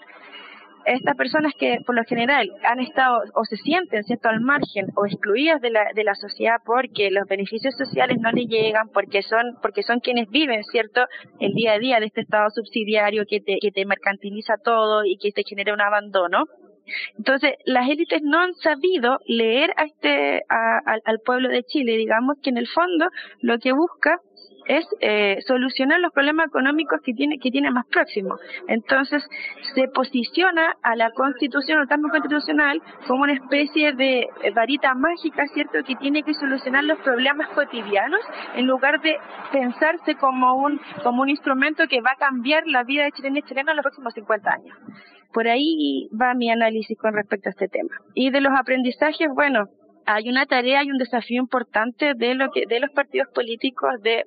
estas 0.85 1.15
personas 1.15 1.53
que 1.59 1.77
por 1.85 1.95
lo 1.95 2.03
general 2.03 2.49
han 2.63 2.79
estado 2.79 3.21
o 3.35 3.43
se 3.45 3.57
sienten 3.57 4.03
cierto 4.03 4.29
al 4.29 4.41
margen 4.41 4.87
o 4.95 5.05
excluidas 5.05 5.61
de 5.61 5.71
la, 5.71 5.85
de 5.93 6.03
la 6.03 6.15
sociedad 6.15 6.57
porque 6.65 7.11
los 7.11 7.27
beneficios 7.27 7.75
sociales 7.77 8.17
no 8.19 8.31
les 8.31 8.47
llegan 8.47 8.89
porque 8.93 9.21
son 9.21 9.57
porque 9.61 9.83
son 9.83 9.99
quienes 9.99 10.29
viven 10.29 10.63
cierto 10.63 11.05
el 11.39 11.53
día 11.53 11.73
a 11.73 11.79
día 11.79 11.99
de 11.99 12.07
este 12.07 12.21
estado 12.21 12.49
subsidiario 12.49 13.23
que 13.29 13.39
te, 13.39 13.57
que 13.61 13.71
te 13.71 13.85
mercantiliza 13.85 14.55
todo 14.63 15.03
y 15.05 15.17
que 15.17 15.31
te 15.31 15.43
genera 15.47 15.73
un 15.73 15.81
abandono 15.81 16.45
entonces, 17.17 17.53
las 17.65 17.89
élites 17.89 18.21
no 18.23 18.39
han 18.39 18.53
sabido 18.55 19.19
leer 19.27 19.71
a 19.77 19.83
este, 19.85 20.43
al 20.49 21.19
pueblo 21.25 21.49
de 21.49 21.63
Chile, 21.63 21.97
digamos 21.97 22.37
que 22.41 22.49
en 22.49 22.57
el 22.57 22.67
fondo 22.67 23.07
lo 23.41 23.57
que 23.59 23.73
busca 23.73 24.19
es 24.69 24.85
eh, 25.01 25.39
solucionar 25.47 25.99
los 25.99 26.13
problemas 26.13 26.47
económicos 26.47 27.01
que 27.03 27.13
tiene 27.13 27.39
que 27.39 27.49
tiene 27.49 27.71
más 27.71 27.87
próximo. 27.87 28.37
Entonces 28.67 29.27
se 29.73 29.87
posiciona 29.87 30.75
a 30.83 30.95
la 30.95 31.09
Constitución, 31.11 31.79
al 31.79 31.87
cambio 31.87 32.11
constitucional, 32.11 32.79
como 33.07 33.23
una 33.23 33.33
especie 33.33 33.93
de 33.93 34.27
varita 34.53 34.93
mágica, 34.93 35.47
cierto, 35.53 35.79
que 35.83 35.95
tiene 35.95 36.21
que 36.21 36.35
solucionar 36.35 36.83
los 36.83 36.99
problemas 36.99 37.49
cotidianos 37.49 38.21
en 38.55 38.67
lugar 38.67 39.01
de 39.01 39.17
pensarse 39.51 40.15
como 40.15 40.53
un 40.53 40.79
como 41.03 41.23
un 41.23 41.29
instrumento 41.29 41.87
que 41.87 42.01
va 42.01 42.11
a 42.11 42.19
cambiar 42.19 42.67
la 42.67 42.83
vida 42.83 43.05
de 43.05 43.11
chilenos 43.11 43.39
y 43.39 43.47
chilenos 43.47 43.71
en 43.71 43.77
los 43.77 43.83
próximos 43.83 44.13
50 44.13 44.51
años. 44.51 44.77
Por 45.33 45.47
ahí 45.47 46.09
va 46.19 46.33
mi 46.33 46.49
análisis 46.51 46.97
con 46.97 47.13
respecto 47.13 47.49
a 47.49 47.51
este 47.51 47.67
tema. 47.67 47.95
Y 48.13 48.31
de 48.31 48.41
los 48.41 48.53
aprendizajes, 48.57 49.29
bueno, 49.33 49.69
hay 50.05 50.29
una 50.29 50.45
tarea 50.45 50.83
y 50.83 50.91
un 50.91 50.97
desafío 50.97 51.41
importante 51.41 52.13
de 52.15 52.33
lo 52.33 52.51
que 52.51 52.65
de 52.65 52.79
los 52.79 52.89
partidos 52.91 53.27
políticos 53.33 54.01
de 54.01 54.25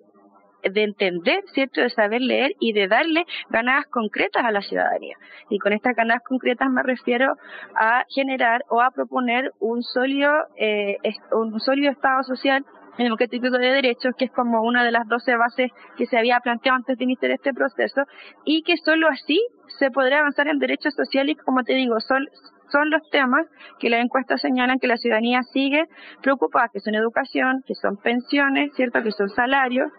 de 0.70 0.84
entender, 0.84 1.42
¿cierto? 1.52 1.80
De 1.80 1.90
saber 1.90 2.20
leer 2.20 2.52
y 2.60 2.72
de 2.72 2.88
darle 2.88 3.24
ganadas 3.50 3.86
concretas 3.86 4.44
a 4.44 4.52
la 4.52 4.62
ciudadanía. 4.62 5.16
Y 5.48 5.58
con 5.58 5.72
estas 5.72 5.96
ganadas 5.96 6.22
concretas 6.22 6.70
me 6.70 6.82
refiero 6.82 7.34
a 7.74 8.04
generar 8.08 8.64
o 8.68 8.80
a 8.80 8.90
proponer 8.90 9.52
un 9.58 9.82
sólido, 9.82 10.32
eh, 10.56 10.98
un 11.32 11.58
sólido 11.60 11.90
Estado 11.90 12.22
social 12.22 12.64
democrático 12.98 13.50
de 13.50 13.58
derechos, 13.58 14.14
que 14.18 14.26
es 14.26 14.32
como 14.32 14.62
una 14.62 14.84
de 14.84 14.90
las 14.90 15.06
doce 15.08 15.36
bases 15.36 15.70
que 15.96 16.06
se 16.06 16.18
había 16.18 16.40
planteado 16.40 16.76
antes 16.76 16.98
de 16.98 17.04
iniciar 17.04 17.32
este 17.32 17.52
proceso, 17.52 18.02
y 18.44 18.62
que 18.62 18.76
solo 18.76 19.08
así 19.08 19.40
se 19.78 19.90
podrá 19.90 20.20
avanzar 20.20 20.48
en 20.48 20.58
derechos 20.58 20.94
sociales, 20.94 21.36
como 21.44 21.62
te 21.64 21.74
digo, 21.74 21.98
son, 22.00 22.26
son 22.70 22.90
los 22.90 23.02
temas 23.10 23.46
que 23.78 23.90
las 23.90 24.04
encuestas 24.04 24.40
señalan 24.40 24.78
que 24.78 24.86
la 24.86 24.96
ciudadanía 24.96 25.42
sigue 25.52 25.84
preocupada, 26.22 26.68
que 26.72 26.80
son 26.80 26.94
educación, 26.94 27.62
que 27.66 27.74
son 27.74 27.96
pensiones, 27.96 28.72
¿cierto? 28.74 29.02
Que 29.02 29.12
son 29.12 29.28
salarios, 29.28 29.90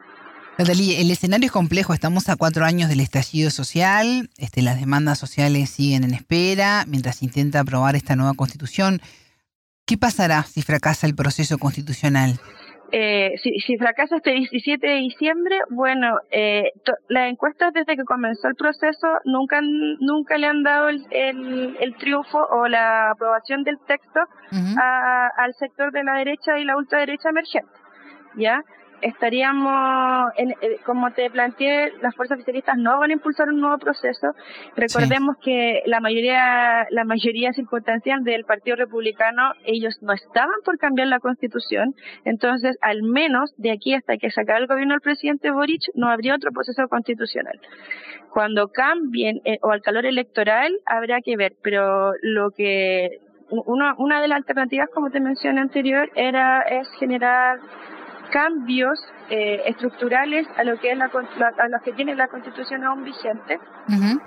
Natalie, 0.55 1.01
el 1.01 1.09
escenario 1.09 1.47
es 1.47 1.51
complejo, 1.51 1.95
estamos 1.95 2.29
a 2.29 2.35
cuatro 2.35 2.63
años 2.63 2.87
del 2.87 2.99
estallido 2.99 3.49
social, 3.49 4.29
este, 4.37 4.61
las 4.61 4.79
demandas 4.79 5.17
sociales 5.17 5.71
siguen 5.71 6.03
en 6.03 6.13
espera 6.13 6.85
mientras 6.87 7.17
se 7.17 7.25
intenta 7.25 7.59
aprobar 7.61 7.95
esta 7.95 8.15
nueva 8.15 8.35
constitución. 8.35 9.01
¿Qué 9.85 9.97
pasará 9.97 10.43
si 10.43 10.61
fracasa 10.61 11.07
el 11.07 11.15
proceso 11.15 11.57
constitucional? 11.57 12.39
Eh, 12.95 13.33
si, 13.41 13.75
fracasa 13.77 14.17
este 14.17 14.33
17 14.33 14.85
de 14.85 14.97
diciembre, 14.97 15.57
bueno, 15.71 16.15
eh, 16.29 16.69
las 17.09 17.27
encuestas 17.27 17.73
desde 17.73 17.95
que 17.95 18.03
comenzó 18.03 18.47
el 18.49 18.53
proceso 18.53 19.07
nunca, 19.25 19.61
nunca 19.99 20.37
le 20.37 20.45
han 20.45 20.61
dado 20.61 20.89
el, 20.89 21.03
el, 21.09 21.95
triunfo 21.95 22.37
o 22.37 22.67
la 22.67 23.09
aprobación 23.09 23.63
del 23.63 23.79
texto 23.87 24.19
al 24.51 25.53
sector 25.55 25.91
de 25.91 26.03
la 26.03 26.17
derecha 26.19 26.59
y 26.59 26.65
la 26.65 26.77
ultraderecha 26.77 27.29
emergente. 27.29 27.71
¿Ya? 28.35 28.61
Estaríamos, 29.03 30.31
en, 30.37 30.51
eh, 30.51 30.79
como 30.85 31.11
te 31.11 31.29
planteé, 31.29 31.91
las 32.01 32.15
fuerzas 32.15 32.37
oficialistas 32.37 32.77
no 32.77 32.97
van 32.99 33.11
a 33.11 33.13
impulsar 33.13 33.49
un 33.49 33.59
nuevo 33.59 33.77
proceso. 33.77 34.27
Recordemos 34.75 35.37
que 35.41 35.83
la 35.85 35.99
mayoría, 35.99 36.87
la 36.89 37.03
mayoría 37.03 37.53
circunstancial 37.53 38.23
del 38.23 38.45
Partido 38.45 38.77
Republicano, 38.77 39.51
ellos 39.65 39.97
no 40.01 40.13
estaban 40.13 40.55
por 40.65 40.77
cambiar 40.77 41.07
la 41.07 41.19
Constitución. 41.19 41.93
Entonces, 42.25 42.77
al 42.81 43.03
menos 43.03 43.53
de 43.57 43.71
aquí 43.71 43.93
hasta 43.93 44.17
que 44.17 44.31
sacara 44.31 44.59
el 44.59 44.67
gobierno 44.67 44.95
el 44.95 45.01
presidente 45.01 45.51
Boric, 45.51 45.81
no 45.95 46.09
habría 46.09 46.35
otro 46.35 46.51
proceso 46.51 46.87
constitucional. 46.87 47.59
Cuando 48.31 48.69
cambien 48.69 49.41
eh, 49.45 49.59
o 49.61 49.71
al 49.71 49.81
calor 49.81 50.05
electoral, 50.05 50.71
habrá 50.85 51.21
que 51.21 51.37
ver. 51.37 51.53
Pero 51.61 52.13
lo 52.21 52.51
que 52.51 53.19
una, 53.49 53.95
una 53.97 54.21
de 54.21 54.27
las 54.27 54.37
alternativas, 54.37 54.89
como 54.93 55.11
te 55.11 55.19
mencioné 55.19 55.61
anterior, 55.61 56.09
era 56.15 56.61
es 56.61 56.87
generar 56.99 57.59
cambios 58.33 58.99
eh, 59.29 59.61
estructurales 59.67 60.47
a 60.57 60.63
lo 60.63 60.79
que 60.79 60.91
es 60.91 60.97
la, 60.97 61.05
a 61.05 61.67
los 61.69 61.81
que 61.83 61.93
tiene 61.93 62.15
la 62.15 62.27
Constitución 62.27 62.83
aún 62.83 63.03
vigente, 63.03 63.59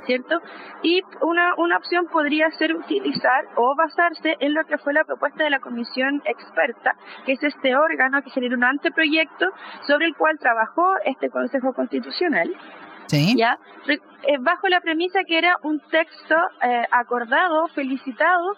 ¿cierto? 0.06 0.40
Y 0.84 1.02
una, 1.22 1.54
una 1.56 1.76
opción 1.76 2.06
podría 2.06 2.48
ser 2.52 2.72
utilizar 2.72 3.46
o 3.56 3.74
basarse 3.76 4.36
en 4.38 4.54
lo 4.54 4.64
que 4.64 4.78
fue 4.78 4.92
la 4.92 5.02
propuesta 5.02 5.42
de 5.42 5.50
la 5.50 5.58
Comisión 5.58 6.22
Experta, 6.24 6.94
que 7.24 7.32
es 7.32 7.42
este 7.42 7.74
órgano 7.74 8.22
que 8.22 8.30
generó 8.30 8.56
un 8.56 8.62
anteproyecto 8.62 9.46
sobre 9.88 10.06
el 10.06 10.14
cual 10.14 10.38
trabajó 10.38 10.86
este 11.04 11.28
Consejo 11.28 11.72
Constitucional. 11.74 12.48
¿Ya? 13.36 13.58
Eh, 13.88 14.38
bajo 14.40 14.68
la 14.68 14.80
premisa 14.80 15.18
que 15.26 15.38
era 15.38 15.56
un 15.64 15.80
texto 15.90 16.36
eh, 16.62 16.84
acordado, 16.92 17.66
felicitado 17.74 18.54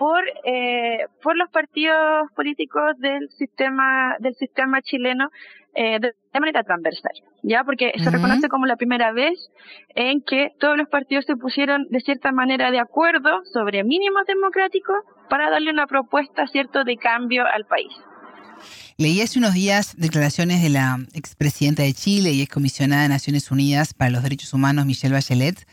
por 0.00 0.24
eh, 0.44 1.04
por 1.22 1.36
los 1.36 1.50
partidos 1.50 2.32
políticos 2.34 2.96
del 3.00 3.28
sistema 3.36 4.16
del 4.18 4.34
sistema 4.34 4.80
chileno 4.80 5.28
eh, 5.74 5.98
de, 6.00 6.14
manera 6.40 6.64
transversal 6.64 7.12
ya 7.42 7.64
porque 7.64 7.92
se 8.02 8.10
reconoce 8.10 8.48
como 8.48 8.64
la 8.64 8.76
primera 8.76 9.12
vez 9.12 9.38
en 9.94 10.22
que 10.22 10.52
todos 10.58 10.78
los 10.78 10.88
partidos 10.88 11.26
se 11.26 11.36
pusieron 11.36 11.86
de 11.90 12.00
cierta 12.00 12.32
manera 12.32 12.70
de 12.70 12.80
acuerdo 12.80 13.42
sobre 13.52 13.84
mínimos 13.84 14.22
democráticos 14.26 14.96
para 15.28 15.50
darle 15.50 15.70
una 15.70 15.86
propuesta 15.86 16.46
cierto 16.46 16.82
de 16.84 16.96
cambio 16.96 17.44
al 17.46 17.66
país. 17.66 17.92
Leí 18.96 19.20
hace 19.20 19.38
unos 19.38 19.52
días 19.52 19.96
declaraciones 19.98 20.62
de 20.62 20.70
la 20.70 20.98
expresidenta 21.12 21.82
de 21.82 21.92
Chile 21.92 22.32
y 22.32 22.40
excomisionada 22.40 23.02
de 23.02 23.08
Naciones 23.10 23.50
Unidas 23.50 23.92
para 23.92 24.10
los 24.10 24.22
Derechos 24.22 24.54
Humanos, 24.54 24.86
Michelle 24.86 25.14
Bachelet, 25.14 25.66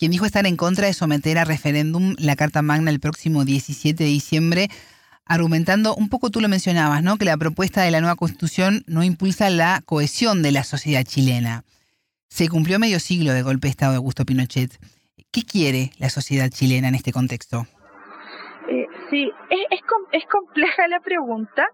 quien 0.00 0.12
dijo 0.12 0.24
estar 0.24 0.46
en 0.46 0.56
contra 0.56 0.86
de 0.86 0.94
someter 0.94 1.36
a 1.36 1.44
referéndum 1.44 2.14
la 2.18 2.34
Carta 2.34 2.62
Magna 2.62 2.90
el 2.90 3.00
próximo 3.00 3.44
17 3.44 4.02
de 4.02 4.08
diciembre, 4.08 4.68
argumentando, 5.26 5.94
un 5.94 6.08
poco 6.08 6.30
tú 6.30 6.40
lo 6.40 6.48
mencionabas, 6.48 7.02
¿no? 7.02 7.18
que 7.18 7.26
la 7.26 7.36
propuesta 7.36 7.82
de 7.82 7.90
la 7.90 8.00
nueva 8.00 8.16
constitución 8.16 8.82
no 8.86 9.04
impulsa 9.04 9.50
la 9.50 9.82
cohesión 9.84 10.40
de 10.40 10.52
la 10.52 10.64
sociedad 10.64 11.04
chilena. 11.04 11.64
Se 12.30 12.48
cumplió 12.48 12.78
medio 12.78 12.98
siglo 12.98 13.34
de 13.34 13.42
golpe 13.42 13.66
de 13.66 13.72
Estado 13.72 13.92
de 13.92 13.96
Augusto 13.96 14.24
Pinochet. 14.24 14.72
¿Qué 15.30 15.42
quiere 15.42 15.92
la 15.98 16.08
sociedad 16.08 16.48
chilena 16.48 16.88
en 16.88 16.94
este 16.94 17.12
contexto? 17.12 17.66
Eh, 18.70 18.86
sí, 19.10 19.30
es, 19.50 19.80
es, 20.12 20.26
compleja 20.30 20.88
la 20.88 21.00
pregunta 21.00 21.66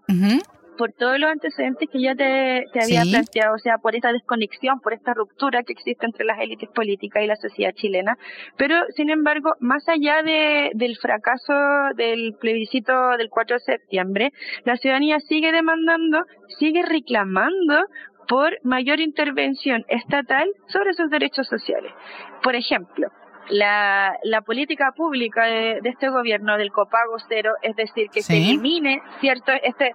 por 0.77 0.93
todos 0.93 1.19
los 1.19 1.29
antecedentes 1.29 1.89
que 1.91 2.01
ya 2.01 2.15
te, 2.15 2.65
había 2.81 3.03
planteado, 3.03 3.55
o 3.55 3.59
sea, 3.59 3.77
por 3.77 3.95
esta 3.95 4.11
desconexión, 4.11 4.79
por 4.79 4.93
esta 4.93 5.13
ruptura 5.13 5.63
que 5.63 5.73
existe 5.73 6.05
entre 6.05 6.25
las 6.25 6.39
élites 6.39 6.69
políticas 6.69 7.23
y 7.23 7.27
la 7.27 7.35
sociedad 7.35 7.73
chilena. 7.73 8.17
Pero, 8.57 8.75
sin 8.95 9.09
embargo, 9.09 9.53
más 9.59 9.87
allá 9.89 10.21
de, 10.23 10.71
del 10.75 10.97
fracaso 10.97 11.53
del 11.95 12.35
plebiscito 12.39 13.17
del 13.17 13.29
4 13.29 13.57
de 13.57 13.59
septiembre, 13.59 14.31
la 14.65 14.77
ciudadanía 14.77 15.19
sigue 15.19 15.51
demandando, 15.51 16.21
sigue 16.59 16.83
reclamando 16.83 17.85
por 18.27 18.57
mayor 18.63 18.99
intervención 18.99 19.85
estatal 19.87 20.47
sobre 20.67 20.93
sus 20.93 21.09
derechos 21.09 21.47
sociales. 21.47 21.91
Por 22.43 22.55
ejemplo, 22.55 23.07
la, 23.49 24.17
la 24.23 24.41
política 24.41 24.91
pública 24.95 25.45
de, 25.45 25.79
este 25.83 26.09
gobierno 26.09 26.57
del 26.57 26.71
copago 26.71 27.17
cero, 27.27 27.53
es 27.61 27.75
decir, 27.75 28.09
que 28.09 28.21
se 28.21 28.37
elimine 28.37 29.01
cierto 29.19 29.51
este 29.63 29.93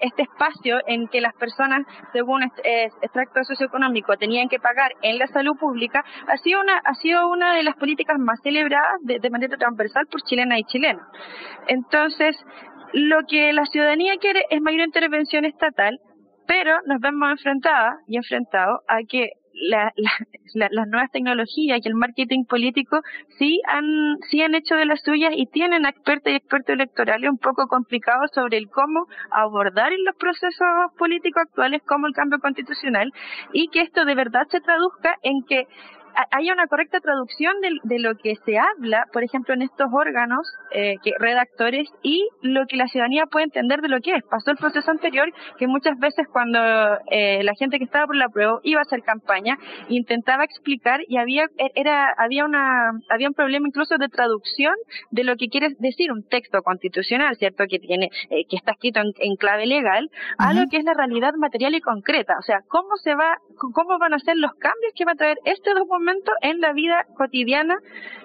este 0.00 0.22
espacio 0.22 0.78
en 0.86 1.08
que 1.08 1.20
las 1.20 1.34
personas, 1.34 1.86
según 2.12 2.42
este, 2.42 2.84
extracto 3.02 3.44
socioeconómico, 3.44 4.16
tenían 4.16 4.48
que 4.48 4.58
pagar 4.58 4.92
en 5.02 5.18
la 5.18 5.26
salud 5.28 5.56
pública, 5.58 6.04
ha 6.28 6.36
sido 6.38 6.60
una 6.60 6.78
ha 6.78 6.94
sido 6.94 7.28
una 7.28 7.54
de 7.54 7.62
las 7.62 7.76
políticas 7.76 8.18
más 8.18 8.40
celebradas 8.42 9.00
de, 9.02 9.18
de 9.18 9.30
manera 9.30 9.56
transversal 9.56 10.06
por 10.10 10.22
chilenas 10.22 10.58
y 10.58 10.64
chilenos. 10.64 11.02
Entonces, 11.68 12.36
lo 12.92 13.22
que 13.28 13.52
la 13.52 13.64
ciudadanía 13.66 14.16
quiere 14.18 14.44
es 14.50 14.60
mayor 14.60 14.86
intervención 14.86 15.44
estatal, 15.44 15.98
pero 16.46 16.78
nos 16.86 17.00
vemos 17.00 17.30
enfrentadas 17.30 17.96
y 18.06 18.16
enfrentados 18.16 18.80
a 18.88 18.98
que 19.08 19.30
la, 19.54 19.92
las 20.54 20.88
nuevas 20.88 21.10
tecnologías 21.10 21.80
y 21.82 21.88
el 21.88 21.94
marketing 21.94 22.44
político 22.44 23.00
sí 23.38 23.60
han, 23.68 24.16
sí 24.30 24.42
han 24.42 24.54
hecho 24.54 24.74
de 24.74 24.86
las 24.86 25.00
suyas 25.02 25.32
y 25.36 25.46
tienen 25.46 25.86
expertos 25.86 26.32
y 26.32 26.36
expertos 26.36 26.74
electorales 26.74 27.30
un 27.30 27.38
poco 27.38 27.66
complicados 27.68 28.30
sobre 28.34 28.58
el 28.58 28.68
cómo 28.68 29.06
abordar 29.30 29.92
en 29.92 30.04
los 30.04 30.16
procesos 30.16 30.92
políticos 30.98 31.44
actuales 31.46 31.82
como 31.86 32.06
el 32.06 32.14
cambio 32.14 32.38
constitucional 32.38 33.12
y 33.52 33.68
que 33.68 33.82
esto 33.82 34.04
de 34.04 34.14
verdad 34.14 34.46
se 34.50 34.60
traduzca 34.60 35.16
en 35.22 35.44
que 35.48 35.66
haya 36.30 36.52
una 36.52 36.66
correcta 36.66 37.00
traducción 37.00 37.54
de, 37.60 37.98
lo 37.98 38.16
que 38.16 38.34
se 38.44 38.58
habla, 38.58 39.06
por 39.12 39.24
ejemplo, 39.24 39.54
en 39.54 39.62
estos 39.62 39.88
órganos 39.92 40.46
eh, 40.72 40.96
que 41.02 41.12
redactores 41.18 41.88
y 42.02 42.28
lo 42.42 42.66
que 42.66 42.76
la 42.76 42.86
ciudadanía 42.86 43.26
puede 43.26 43.44
entender 43.44 43.80
de 43.80 43.88
lo 43.88 44.00
que 44.00 44.16
es. 44.16 44.22
Pasó 44.30 44.50
el 44.50 44.56
proceso 44.56 44.90
anterior 44.90 45.28
que 45.58 45.66
muchas 45.66 45.98
veces 45.98 46.26
cuando 46.32 46.58
eh, 47.10 47.42
la 47.42 47.52
gente 47.58 47.78
que 47.78 47.84
estaba 47.84 48.06
por 48.06 48.16
la 48.16 48.28
prueba 48.28 48.58
iba 48.62 48.80
a 48.80 48.82
hacer 48.82 49.02
campaña 49.02 49.56
intentaba 49.88 50.44
explicar 50.44 51.00
y 51.08 51.16
había 51.18 51.44
e, 51.58 51.70
era 51.74 52.12
había 52.16 52.44
una 52.44 52.92
había 53.08 53.28
un 53.28 53.34
problema 53.34 53.68
incluso 53.68 53.96
de 53.96 54.08
traducción 54.08 54.74
de 55.10 55.24
lo 55.24 55.36
que 55.36 55.48
quiere 55.48 55.68
decir 55.78 56.12
un 56.12 56.26
texto 56.28 56.62
constitucional, 56.62 57.36
cierto, 57.36 57.64
que 57.68 57.78
tiene 57.78 58.10
eh, 58.30 58.44
que 58.48 58.56
está 58.56 58.72
escrito 58.72 59.00
en, 59.00 59.36
clave 59.36 59.66
legal, 59.66 60.10
a 60.38 60.52
lo 60.52 60.66
que 60.70 60.78
es 60.78 60.84
la 60.84 60.94
realidad 60.94 61.34
material 61.34 61.74
y 61.74 61.80
concreta. 61.80 62.34
O 62.38 62.42
sea, 62.42 62.60
cómo 62.68 62.96
se 62.96 63.14
va, 63.14 63.36
cómo 63.56 63.98
van 63.98 64.14
a 64.14 64.18
ser 64.18 64.36
los 64.36 64.52
cambios 64.54 64.92
que 64.94 65.04
va 65.04 65.12
a 65.12 65.16
traer 65.16 65.38
este 65.44 65.74
documento 65.74 66.32
en 66.40 66.60
la 66.60 66.72
vida 66.72 67.04
cotidiana, 67.16 67.76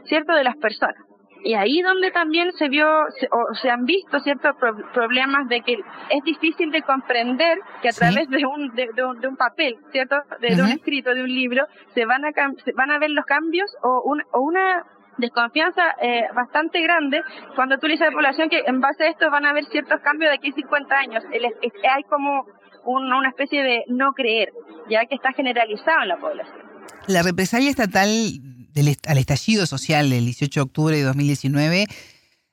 cierto, 0.05 0.33
de 0.33 0.43
las 0.43 0.57
personas. 0.57 0.97
Y 1.43 1.53
ahí 1.53 1.81
donde 1.81 2.11
también 2.11 2.51
se 2.53 2.67
vio 2.67 2.85
o 2.89 3.53
se 3.55 3.69
han 3.69 3.85
visto 3.85 4.19
ciertos 4.19 4.55
problemas 4.93 5.47
de 5.47 5.61
que 5.61 5.73
es 6.09 6.23
difícil 6.25 6.69
de 6.69 6.81
comprender 6.81 7.57
que 7.81 7.89
a 7.89 7.93
través 7.93 8.29
de 8.29 8.45
un, 8.45 8.75
de, 8.75 9.27
un, 9.27 9.37
papel, 9.37 9.77
¿cierto? 9.91 10.17
De, 10.41 10.61
un 10.61 10.69
escrito, 10.69 11.13
de 11.13 11.23
un 11.23 11.33
libro, 11.33 11.65
se 11.93 12.05
van 12.05 12.25
a, 12.25 12.31
se 12.65 12.73
van 12.73 12.91
a 12.91 12.99
ver 12.99 13.11
los 13.11 13.25
cambios 13.25 13.71
o, 13.81 14.03
o 14.33 14.41
una 14.41 14.83
desconfianza 15.19 15.95
eh, 16.01 16.27
bastante 16.33 16.81
grande 16.81 17.21
cuando 17.55 17.77
tú 17.77 17.87
le 17.87 17.93
dices 17.93 18.07
a 18.07 18.09
la 18.09 18.15
población 18.15 18.49
que 18.49 18.63
en 18.65 18.79
base 18.79 19.03
a 19.03 19.07
esto 19.07 19.29
van 19.29 19.45
a 19.45 19.49
haber 19.51 19.65
ciertos 19.65 19.99
cambios 20.01 20.31
de 20.31 20.35
aquí 20.35 20.49
a 20.49 20.53
50 20.53 20.97
años. 20.97 21.23
hay 21.31 22.03
como 22.03 22.45
una 22.97 23.29
especie 23.29 23.63
de 23.63 23.83
no 23.87 24.13
creer, 24.13 24.51
ya 24.89 25.05
que 25.05 25.15
está 25.15 25.33
generalizado 25.33 26.01
en 26.03 26.07
la 26.09 26.17
población. 26.17 26.57
La 27.07 27.23
represalia 27.23 27.69
estatal 27.69 28.07
del, 28.73 28.97
al 29.07 29.17
estallido 29.17 29.65
social 29.65 30.09
del 30.09 30.25
18 30.25 30.59
de 30.59 30.63
octubre 30.63 30.97
de 30.97 31.03
2019 31.03 31.87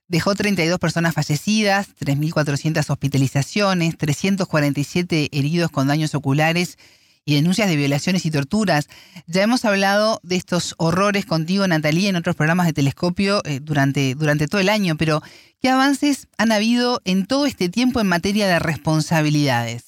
dejó 0.09 0.35
32 0.35 0.79
personas 0.79 1.15
fallecidas, 1.15 1.95
3.400 1.97 2.89
hospitalizaciones, 2.91 3.99
347 3.99 5.29
heridos 5.33 5.71
con 5.71 5.89
daños 5.89 6.15
oculares 6.15 6.79
y 7.25 7.35
denuncias 7.35 7.69
de 7.69 7.77
violaciones 7.77 8.25
y 8.25 8.31
torturas. 8.31 8.89
Ya 9.27 9.43
hemos 9.43 9.65
hablado 9.65 10.21
de 10.23 10.37
estos 10.37 10.75
horrores 10.79 11.27
contigo, 11.27 11.67
Natalia, 11.67 12.09
en 12.09 12.17
otros 12.17 12.37
programas 12.37 12.67
de 12.67 12.73
Telescopio 12.73 13.43
eh, 13.45 13.59
durante, 13.61 14.15
durante 14.15 14.47
todo 14.47 14.61
el 14.61 14.69
año, 14.69 14.97
pero 14.97 15.23
¿qué 15.61 15.69
avances 15.69 16.29
han 16.39 16.53
habido 16.53 17.01
en 17.05 17.27
todo 17.27 17.47
este 17.47 17.69
tiempo 17.69 18.01
en 18.01 18.07
materia 18.07 18.47
de 18.47 18.61
responsabilidades? 18.61 19.86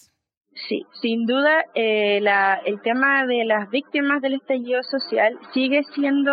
Sí, 0.66 0.84
sin 1.00 1.24
duda 1.24 1.64
eh, 1.74 2.18
la, 2.20 2.60
el 2.64 2.80
tema 2.80 3.24
de 3.26 3.44
las 3.44 3.70
víctimas 3.70 4.20
del 4.20 4.34
estallido 4.34 4.82
social 4.82 5.38
sigue 5.52 5.82
siendo 5.94 6.32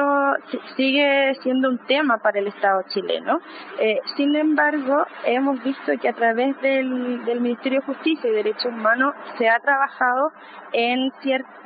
sigue 0.76 1.36
siendo 1.44 1.70
un 1.70 1.78
tema 1.86 2.18
para 2.18 2.40
el 2.40 2.48
Estado 2.48 2.82
chileno. 2.90 3.40
Eh, 3.80 4.00
sin 4.18 4.36
embargo, 4.36 5.06
hemos 5.26 5.64
visto 5.64 5.92
que 6.02 6.10
a 6.10 6.14
través 6.14 6.60
del, 6.62 7.24
del, 7.26 7.40
Ministerio 7.40 7.82
de 7.82 7.86
Justicia 7.86 8.30
y 8.30 8.34
Derechos 8.34 8.66
Humanos 8.66 9.14
se 9.38 9.48
ha 9.48 9.60
trabajado 9.60 10.32
en 10.74 11.12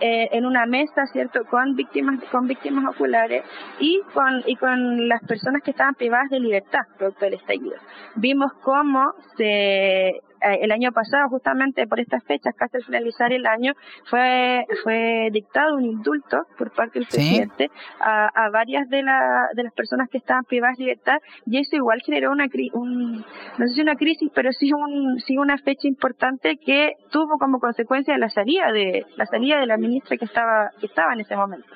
eh, 0.02 0.30
en 0.32 0.46
una 0.46 0.66
mesa, 0.66 1.06
cierto, 1.14 1.46
con 1.50 1.76
víctimas 1.76 2.20
con 2.30 2.46
víctimas 2.46 2.94
oculares 2.94 3.44
y 3.80 4.02
con 4.14 4.44
y 4.46 4.56
con 4.58 5.08
las 5.08 5.24
personas 5.26 5.62
que 5.64 5.72
estaban 5.72 5.96
privadas 5.96 6.30
de 6.30 6.40
libertad 6.42 6.82
producto 6.98 7.26
del 7.26 7.36
estallido. 7.36 7.78
Vimos 8.16 8.52
cómo 8.64 9.14
se 9.38 10.22
el 10.42 10.72
año 10.72 10.92
pasado, 10.92 11.30
justamente 11.30 11.88
por 11.88 12.00
estas 12.00 12.24
fechas, 12.24 12.54
casi 12.56 12.78
al 12.78 12.84
finalizar 12.84 13.34
el 13.34 13.46
año, 13.46 13.74
fue, 14.10 14.66
fue 14.84 15.30
dictado 15.32 15.76
un 15.76 15.86
indulto 15.86 16.38
por 16.58 16.72
parte 16.72 17.00
del 17.00 17.08
presidente 17.08 17.70
a, 18.00 18.28
a 18.28 18.50
varias 18.50 18.88
de, 18.90 19.04
la, 19.04 19.48
de 19.54 19.64
las 19.64 19.74
personas 19.74 20.10
que 20.10 20.18
estaban 20.18 20.44
privadas 20.44 20.78
de 20.78 20.86
libertad 20.86 21.18
y 21.46 21.60
eso 21.60 21.76
igual 21.76 22.02
generó 22.06 22.32
una 22.32 22.48
un, 22.74 23.26
no 23.58 23.68
sé 23.68 23.74
si 23.76 23.82
una 23.82 23.96
crisis, 23.96 24.30
pero 24.34 24.52
sí 24.52 24.72
un, 24.74 25.20
sí 25.20 25.38
una 25.38 25.58
fecha 25.58 25.88
importante 25.88 26.58
que 26.58 26.94
tuvo 27.12 27.38
como 27.38 27.60
consecuencia 27.60 28.18
la 28.18 28.30
salida 28.30 28.72
de, 28.72 29.06
la 29.16 29.26
salida 29.26 29.60
de 29.60 29.66
la 29.66 29.78
ministra 29.78 30.18
que 30.18 30.26
estaba, 30.26 30.72
que 30.80 30.88
estaba 30.88 31.14
en 31.14 31.22
ese 31.22 31.36
momento, 31.36 31.68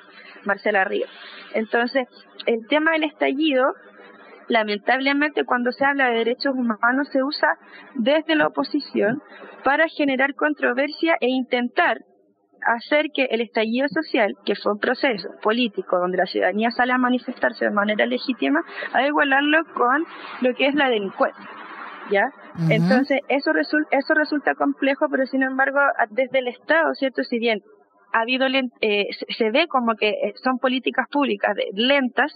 Marcela 0.44 0.84
Ríos. 0.84 1.10
Entonces, 1.54 2.06
el 2.46 2.66
tema 2.68 2.92
del 2.92 3.04
estallido 3.04 3.74
lamentablemente 4.48 5.44
cuando 5.44 5.72
se 5.72 5.84
habla 5.84 6.08
de 6.08 6.18
derechos 6.18 6.54
humanos 6.54 7.08
se 7.12 7.22
usa 7.22 7.56
desde 7.94 8.34
la 8.34 8.48
oposición 8.48 9.22
para 9.64 9.88
generar 9.88 10.34
controversia 10.34 11.16
e 11.20 11.28
intentar 11.28 11.98
hacer 12.66 13.06
que 13.14 13.24
el 13.24 13.40
estallido 13.40 13.88
social, 13.88 14.34
que 14.44 14.54
fue 14.54 14.72
un 14.72 14.78
proceso 14.78 15.28
político 15.42 15.98
donde 15.98 16.18
la 16.18 16.26
ciudadanía 16.26 16.70
sale 16.70 16.92
a 16.92 16.98
manifestarse 16.98 17.66
de 17.66 17.70
manera 17.70 18.06
legítima, 18.06 18.60
a 18.92 19.06
igualarlo 19.06 19.64
con 19.74 20.04
lo 20.40 20.54
que 20.54 20.68
es 20.68 20.74
la 20.74 20.88
delincuencia. 20.88 21.44
¿Ya? 22.10 22.24
Entonces, 22.68 23.20
eso, 23.28 23.52
eso 23.90 24.14
resulta 24.14 24.54
complejo, 24.54 25.06
pero 25.10 25.24
sin 25.24 25.42
embargo, 25.42 25.80
desde 26.10 26.40
el 26.40 26.48
Estado, 26.48 26.92
¿cierto? 26.94 27.22
Si 27.22 27.38
bien 27.38 27.62
ha 28.14 28.20
habido 28.20 28.46
eh, 28.80 29.08
se 29.36 29.50
ve 29.50 29.66
como 29.66 29.96
que 29.96 30.08
eh, 30.08 30.34
son 30.42 30.58
políticas 30.58 31.08
públicas 31.10 31.52
lentas, 31.72 32.32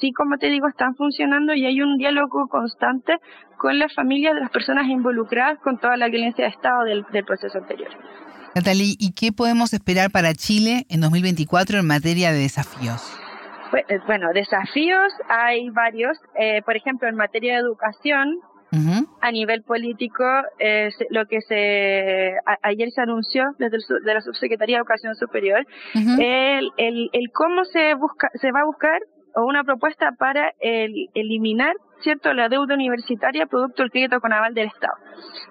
sí 0.00 0.12
como 0.12 0.38
te 0.38 0.48
digo 0.48 0.66
están 0.66 0.96
funcionando 0.96 1.54
y 1.54 1.66
hay 1.66 1.80
un 1.80 1.98
diálogo 1.98 2.48
constante 2.48 3.16
con 3.56 3.78
las 3.78 3.94
familias 3.94 4.34
de 4.34 4.40
las 4.40 4.50
personas 4.50 4.88
involucradas 4.88 5.60
con 5.60 5.78
toda 5.78 5.96
la 5.96 6.08
violencia 6.08 6.44
de 6.44 6.50
Estado 6.50 6.82
del, 6.82 7.04
proceso 7.24 7.58
anterior. 7.58 7.90
Natalie, 8.56 8.96
¿y 8.98 9.12
qué 9.12 9.30
podemos 9.30 9.72
esperar 9.72 10.10
para 10.10 10.34
Chile 10.34 10.84
en 10.90 11.00
2024 11.00 11.78
en 11.78 11.86
materia 11.86 12.32
de 12.32 12.40
desafíos? 12.40 13.16
Eh, 13.72 13.98
bueno, 14.06 14.32
desafíos 14.34 15.12
hay 15.28 15.70
varios. 15.70 16.18
por 16.66 16.76
ejemplo, 16.76 17.08
en 17.08 17.14
materia 17.14 17.54
de 17.54 17.60
educación, 17.60 18.40
a 19.20 19.32
nivel 19.32 19.62
político, 19.62 20.24
eh, 20.58 20.90
lo 21.10 21.26
que 21.26 21.40
se 21.40 22.34
ayer 22.62 22.90
se 22.90 23.00
anunció 23.00 23.44
desde 23.58 23.78
de 24.04 24.14
la 24.14 24.20
Subsecretaría 24.20 24.76
de 24.76 24.80
Educación 24.80 25.14
Superior, 25.16 25.66
el, 25.94 26.70
el, 26.76 27.10
el, 27.12 27.30
cómo 27.32 27.64
se 27.64 27.94
busca 27.94 28.30
se 28.34 28.52
va 28.52 28.60
a 28.60 28.64
buscar 28.64 29.00
o 29.34 29.44
una 29.44 29.64
propuesta 29.64 30.12
para 30.18 30.52
el, 30.60 31.08
eliminar 31.14 31.74
cierto 32.00 32.32
la 32.32 32.48
deuda 32.48 32.74
universitaria 32.74 33.46
producto 33.46 33.82
del 33.82 33.90
crédito 33.90 34.20
con 34.20 34.32
aval 34.32 34.54
del 34.54 34.68
Estado. 34.68 34.94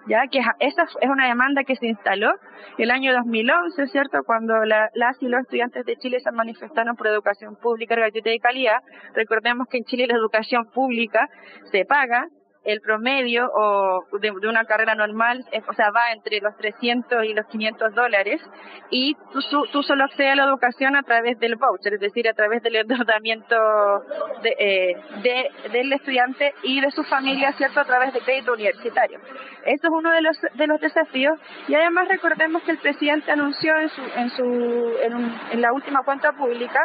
Ya 0.07 0.23
que 0.31 0.39
esa 0.59 0.83
es 0.83 1.09
una 1.09 1.27
demanda 1.27 1.63
que 1.63 1.75
se 1.75 1.87
instaló 1.87 2.31
el 2.77 2.91
año 2.91 3.13
2011 3.13 3.87
cierto 3.87 4.19
cuando 4.25 4.65
la, 4.65 4.89
las 4.95 5.21
y 5.21 5.27
los 5.27 5.41
estudiantes 5.41 5.85
de 5.85 5.95
Chile 5.97 6.19
se 6.19 6.31
manifestaron 6.31 6.95
por 6.95 7.07
educación 7.07 7.55
pública 7.55 7.95
gratuita 7.95 8.29
y 8.29 8.33
de 8.33 8.39
calidad. 8.39 8.79
Recordemos 9.13 9.67
que 9.69 9.77
en 9.77 9.83
Chile 9.85 10.07
la 10.07 10.15
educación 10.15 10.65
pública 10.73 11.27
se 11.71 11.85
paga 11.85 12.25
el 12.65 12.81
promedio 12.81 13.49
o 13.53 14.03
de, 14.19 14.31
una 14.31 14.65
carrera 14.65 14.93
normal, 14.93 15.45
o 15.67 15.73
sea, 15.73 15.91
va 15.91 16.11
entre 16.11 16.39
los 16.41 16.55
300 16.57 17.23
y 17.23 17.33
los 17.33 17.45
500 17.47 17.93
dólares 17.95 18.41
y 18.89 19.15
tú, 19.31 19.39
tú, 19.71 19.81
solo 19.81 20.03
accedes 20.03 20.33
a 20.33 20.35
la 20.35 20.43
educación 20.43 20.95
a 20.95 21.03
través 21.03 21.39
del 21.39 21.55
voucher, 21.55 21.93
es 21.93 21.99
decir, 21.99 22.27
a 22.27 22.33
través 22.33 22.61
del 22.61 22.75
endeudamiento 22.75 23.55
de, 24.43 24.55
eh, 24.59 24.97
de, 25.23 25.69
del 25.71 25.93
estudiante 25.93 26.53
y 26.63 26.81
de 26.81 26.91
su 26.91 27.03
familia, 27.05 27.53
¿cierto?, 27.53 27.79
a 27.79 27.85
través 27.85 28.13
de 28.13 28.19
crédito 28.21 28.53
universitario. 28.53 29.19
Eso 29.65 29.87
es 29.87 29.91
uno 29.91 30.11
de 30.11 30.21
los, 30.21 30.37
de 30.53 30.67
los 30.67 30.79
desafíos 30.81 31.39
y 31.67 31.75
además 31.75 32.07
recordemos 32.09 32.61
que 32.63 32.71
el 32.71 32.79
presidente 32.79 33.31
anunció 33.31 33.77
en, 33.77 33.89
su, 33.89 34.01
en, 34.01 34.29
su, 34.31 34.43
en, 35.01 35.39
en 35.51 35.61
la 35.61 35.71
última 35.71 36.03
cuenta 36.03 36.33
pública 36.33 36.81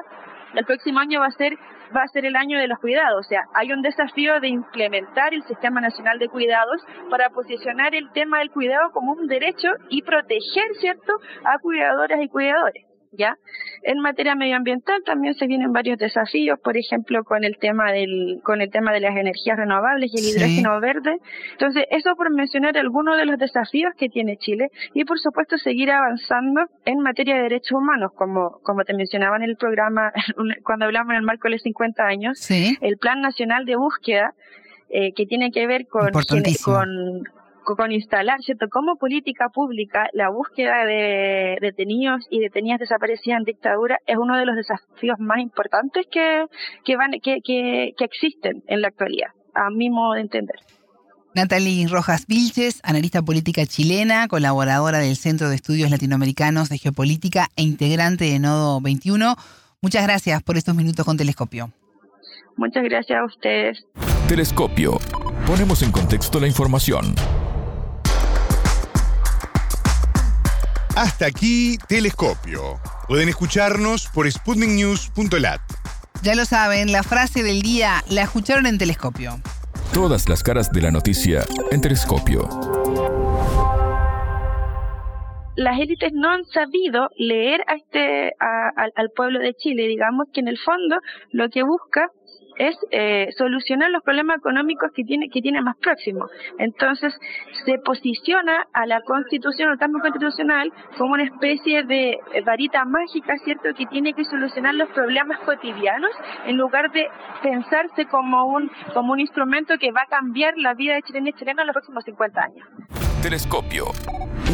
el 0.55 0.65
próximo 0.65 1.01
año 1.01 1.21
va 1.21 1.27
a 1.27 1.31
ser 1.33 1.53
va 1.95 2.03
a 2.03 2.09
ser 2.09 2.25
el 2.25 2.37
año 2.37 2.59
de 2.59 2.69
los 2.69 2.79
cuidados, 2.79 3.27
o 3.27 3.29
sea, 3.29 3.43
hay 3.55 3.73
un 3.73 3.83
desafío 3.83 4.41
de 4.41 4.49
implementar 4.49 5.35
el 5.35 5.43
Sistema 5.45 5.81
Nacional 5.81 6.19
de 6.19 6.29
Cuidados 6.29 6.83
para 7.11 7.31
posicionar 7.31 7.95
el 7.95 8.11
tema 8.13 8.39
del 8.39 8.51
cuidado 8.51 8.91
como 8.93 9.13
un 9.13 9.27
derecho 9.27 9.69
y 9.89 10.03
proteger, 10.03 10.75
¿cierto?, 10.81 11.15
a 11.45 11.59
cuidadoras 11.59 12.21
y 12.21 12.29
cuidadores. 12.29 12.94
¿Ya? 13.17 13.37
En 13.83 14.01
materia 14.01 14.35
medioambiental 14.35 15.03
también 15.05 15.35
se 15.35 15.47
vienen 15.47 15.73
varios 15.73 15.99
desafíos, 15.99 16.59
por 16.61 16.77
ejemplo, 16.77 17.25
con 17.25 17.45
el 17.45 17.57
tema 17.59 17.93
del 17.93 18.41
con 18.43 18.61
el 18.61 18.71
tema 18.71 18.93
de 18.93 19.01
las 19.01 19.17
energías 19.17 19.57
renovables 19.57 20.11
y 20.13 20.19
el 20.19 20.25
hidrógeno 20.25 20.81
verde. 20.81 21.19
Entonces, 21.53 21.85
eso 21.91 22.15
por 22.17 22.33
mencionar 22.33 22.77
algunos 22.77 23.17
de 23.17 23.27
los 23.27 23.39
desafíos 23.39 23.93
que 23.97 24.09
tiene 24.09 24.37
Chile 24.37 24.69
y 24.95 25.05
por 25.05 25.19
supuesto 25.19 25.59
seguir 25.59 25.91
avanzando 25.91 26.63
en 26.85 27.01
materia 27.01 27.37
de 27.37 27.43
derechos 27.43 27.73
humanos, 27.73 28.13
como 28.15 28.61
como 28.63 28.85
te 28.85 28.95
mencionaba 28.95 29.37
en 29.37 29.43
el 29.43 29.57
programa 29.57 30.13
cuando 30.65 30.87
hablamos 30.87 31.13
en 31.13 31.19
el 31.19 31.23
marco 31.23 31.49
de 31.49 31.53
los 31.53 31.63
50 31.63 32.03
años, 32.05 32.51
el 32.51 32.97
Plan 32.99 33.21
Nacional 33.21 33.65
de 33.65 33.77
Búsqueda 33.77 34.35
eh, 34.91 35.13
que 35.13 35.27
tiene 35.27 35.51
que 35.51 35.67
ver 35.67 35.87
con, 35.89 36.11
con 36.13 37.25
con 37.65 37.93
instalar, 37.93 38.41
¿cierto?, 38.43 38.67
como 38.71 38.97
política 38.97 39.49
pública 39.49 40.09
la 40.13 40.29
búsqueda 40.29 40.85
de 40.85 41.57
detenidos 41.61 42.27
y 42.31 42.41
detenidas 42.41 42.81
desaparecidas 42.81 43.39
en 43.39 43.45
dictadura 43.45 43.99
es 44.07 44.17
uno 44.17 44.37
de 44.37 44.47
los 44.47 44.57
desafíos 44.57 45.19
más 45.19 45.39
importantes 45.39 46.07
que, 46.11 46.47
que, 46.85 46.97
van, 46.97 47.13
que, 47.23 47.39
que, 47.43 47.93
que 47.97 48.05
existen 48.05 48.63
en 48.67 48.83
la 48.83 48.89
actualidad, 48.89 49.31
a 49.55 49.71
mi 49.71 49.91
modo 49.91 50.15
de 50.15 50.21
entender. 50.21 50.57
Natalie 51.35 51.89
Rojas 51.89 52.27
Vilches, 52.29 52.81
analista 52.85 53.21
política 53.23 53.67
chilena, 53.67 54.29
colaboradora 54.29 54.99
del 54.99 55.17
Centro 55.17 55.49
de 55.49 55.57
Estudios 55.57 55.91
Latinoamericanos 55.91 56.69
de 56.69 56.79
Geopolítica 56.79 57.49
e 57.57 57.63
integrante 57.63 58.25
de 58.25 58.39
Nodo 58.39 58.81
21. 58.81 59.35
Muchas 59.81 60.05
gracias 60.05 60.43
por 60.45 60.57
estos 60.57 60.77
minutos 60.77 61.05
con 61.05 61.17
Telescopio. 61.17 61.73
Muchas 62.57 62.85
gracias 62.85 63.19
a 63.19 63.25
ustedes. 63.25 63.85
Telescopio. 64.29 64.99
Ponemos 65.45 65.83
en 65.83 65.91
contexto 65.91 66.39
la 66.39 66.47
información. 66.47 67.15
Hasta 70.97 71.27
aquí 71.27 71.77
Telescopio. 71.89 72.79
Pueden 73.09 73.29
escucharnos 73.29 74.09
por 74.15 74.31
sputniknews.lat. 74.31 75.61
Ya 76.23 76.37
lo 76.37 76.45
saben, 76.45 76.93
la 76.93 77.03
frase 77.03 77.43
del 77.43 77.63
día 77.63 78.05
la 78.11 78.23
escucharon 78.23 78.67
en 78.67 78.79
Telescopio. 78.79 79.41
Todas 79.93 80.29
las 80.29 80.45
caras 80.45 80.71
de 80.71 80.83
la 80.83 80.93
noticia 80.93 81.43
en 81.73 81.81
Telescopio. 81.81 82.49
Las 85.57 85.81
élites 85.81 86.13
no 86.13 86.31
han 86.31 86.45
sabido 86.47 87.09
leer 87.17 87.61
a 87.67 87.75
este, 87.75 88.33
al 88.39 89.11
pueblo 89.17 89.41
de 89.41 89.53
Chile. 89.55 89.89
Digamos 89.89 90.29
que 90.33 90.41
en 90.41 90.49
el 90.49 90.59
fondo 90.59 90.97
lo 91.31 91.49
que 91.49 91.65
busca 91.65 92.09
es 92.57 92.77
eh, 92.91 93.29
solucionar 93.37 93.91
los 93.91 94.03
problemas 94.03 94.39
económicos 94.39 94.91
que 94.95 95.05
tiene 95.05 95.29
que 95.29 95.41
tiene 95.41 95.61
más 95.63 95.77
próximos. 95.77 96.31
Entonces 96.59 97.15
se 97.65 97.79
posiciona 97.79 98.67
a 98.73 98.87
la 98.87 99.01
Constitución, 99.03 99.71
el 99.71 99.79
cambio 99.79 100.01
constitucional, 100.01 100.73
como 100.99 101.15
una 101.15 101.25
especie 101.25 101.85
de 101.85 102.19
varita 102.45 102.85
mágica, 102.85 103.37
cierto, 103.45 103.69
que 103.77 103.87
tiene 103.87 104.13
que 104.15 104.25
solucionar 104.25 104.75
los 104.75 104.89
problemas 104.91 105.39
cotidianos 105.41 106.11
en 106.47 106.57
lugar 106.57 106.91
de 106.93 107.07
pensarse 107.43 108.07
como 108.07 108.47
un 108.47 108.71
como 108.93 109.13
un 109.13 109.21
instrumento 109.21 109.77
que 109.79 109.93
va 109.93 110.03
a 110.03 110.07
cambiar 110.07 110.55
la 110.57 110.75
vida 110.75 110.95
de 110.95 111.03
chilenos 111.03 111.31
y 111.31 111.39
chilenos 111.39 111.63
en 111.63 111.67
los 111.67 111.75
próximos 111.75 112.05
50 112.05 112.41
años. 112.41 112.69
Telescopio, 113.23 113.87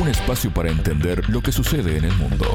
un 0.01 0.09
espacio 0.09 0.51
para 0.53 0.71
entender 0.71 1.29
lo 1.29 1.41
que 1.41 1.53
sucede 1.53 1.99
en 1.99 2.05
el 2.05 2.17
mundo. 2.17 2.47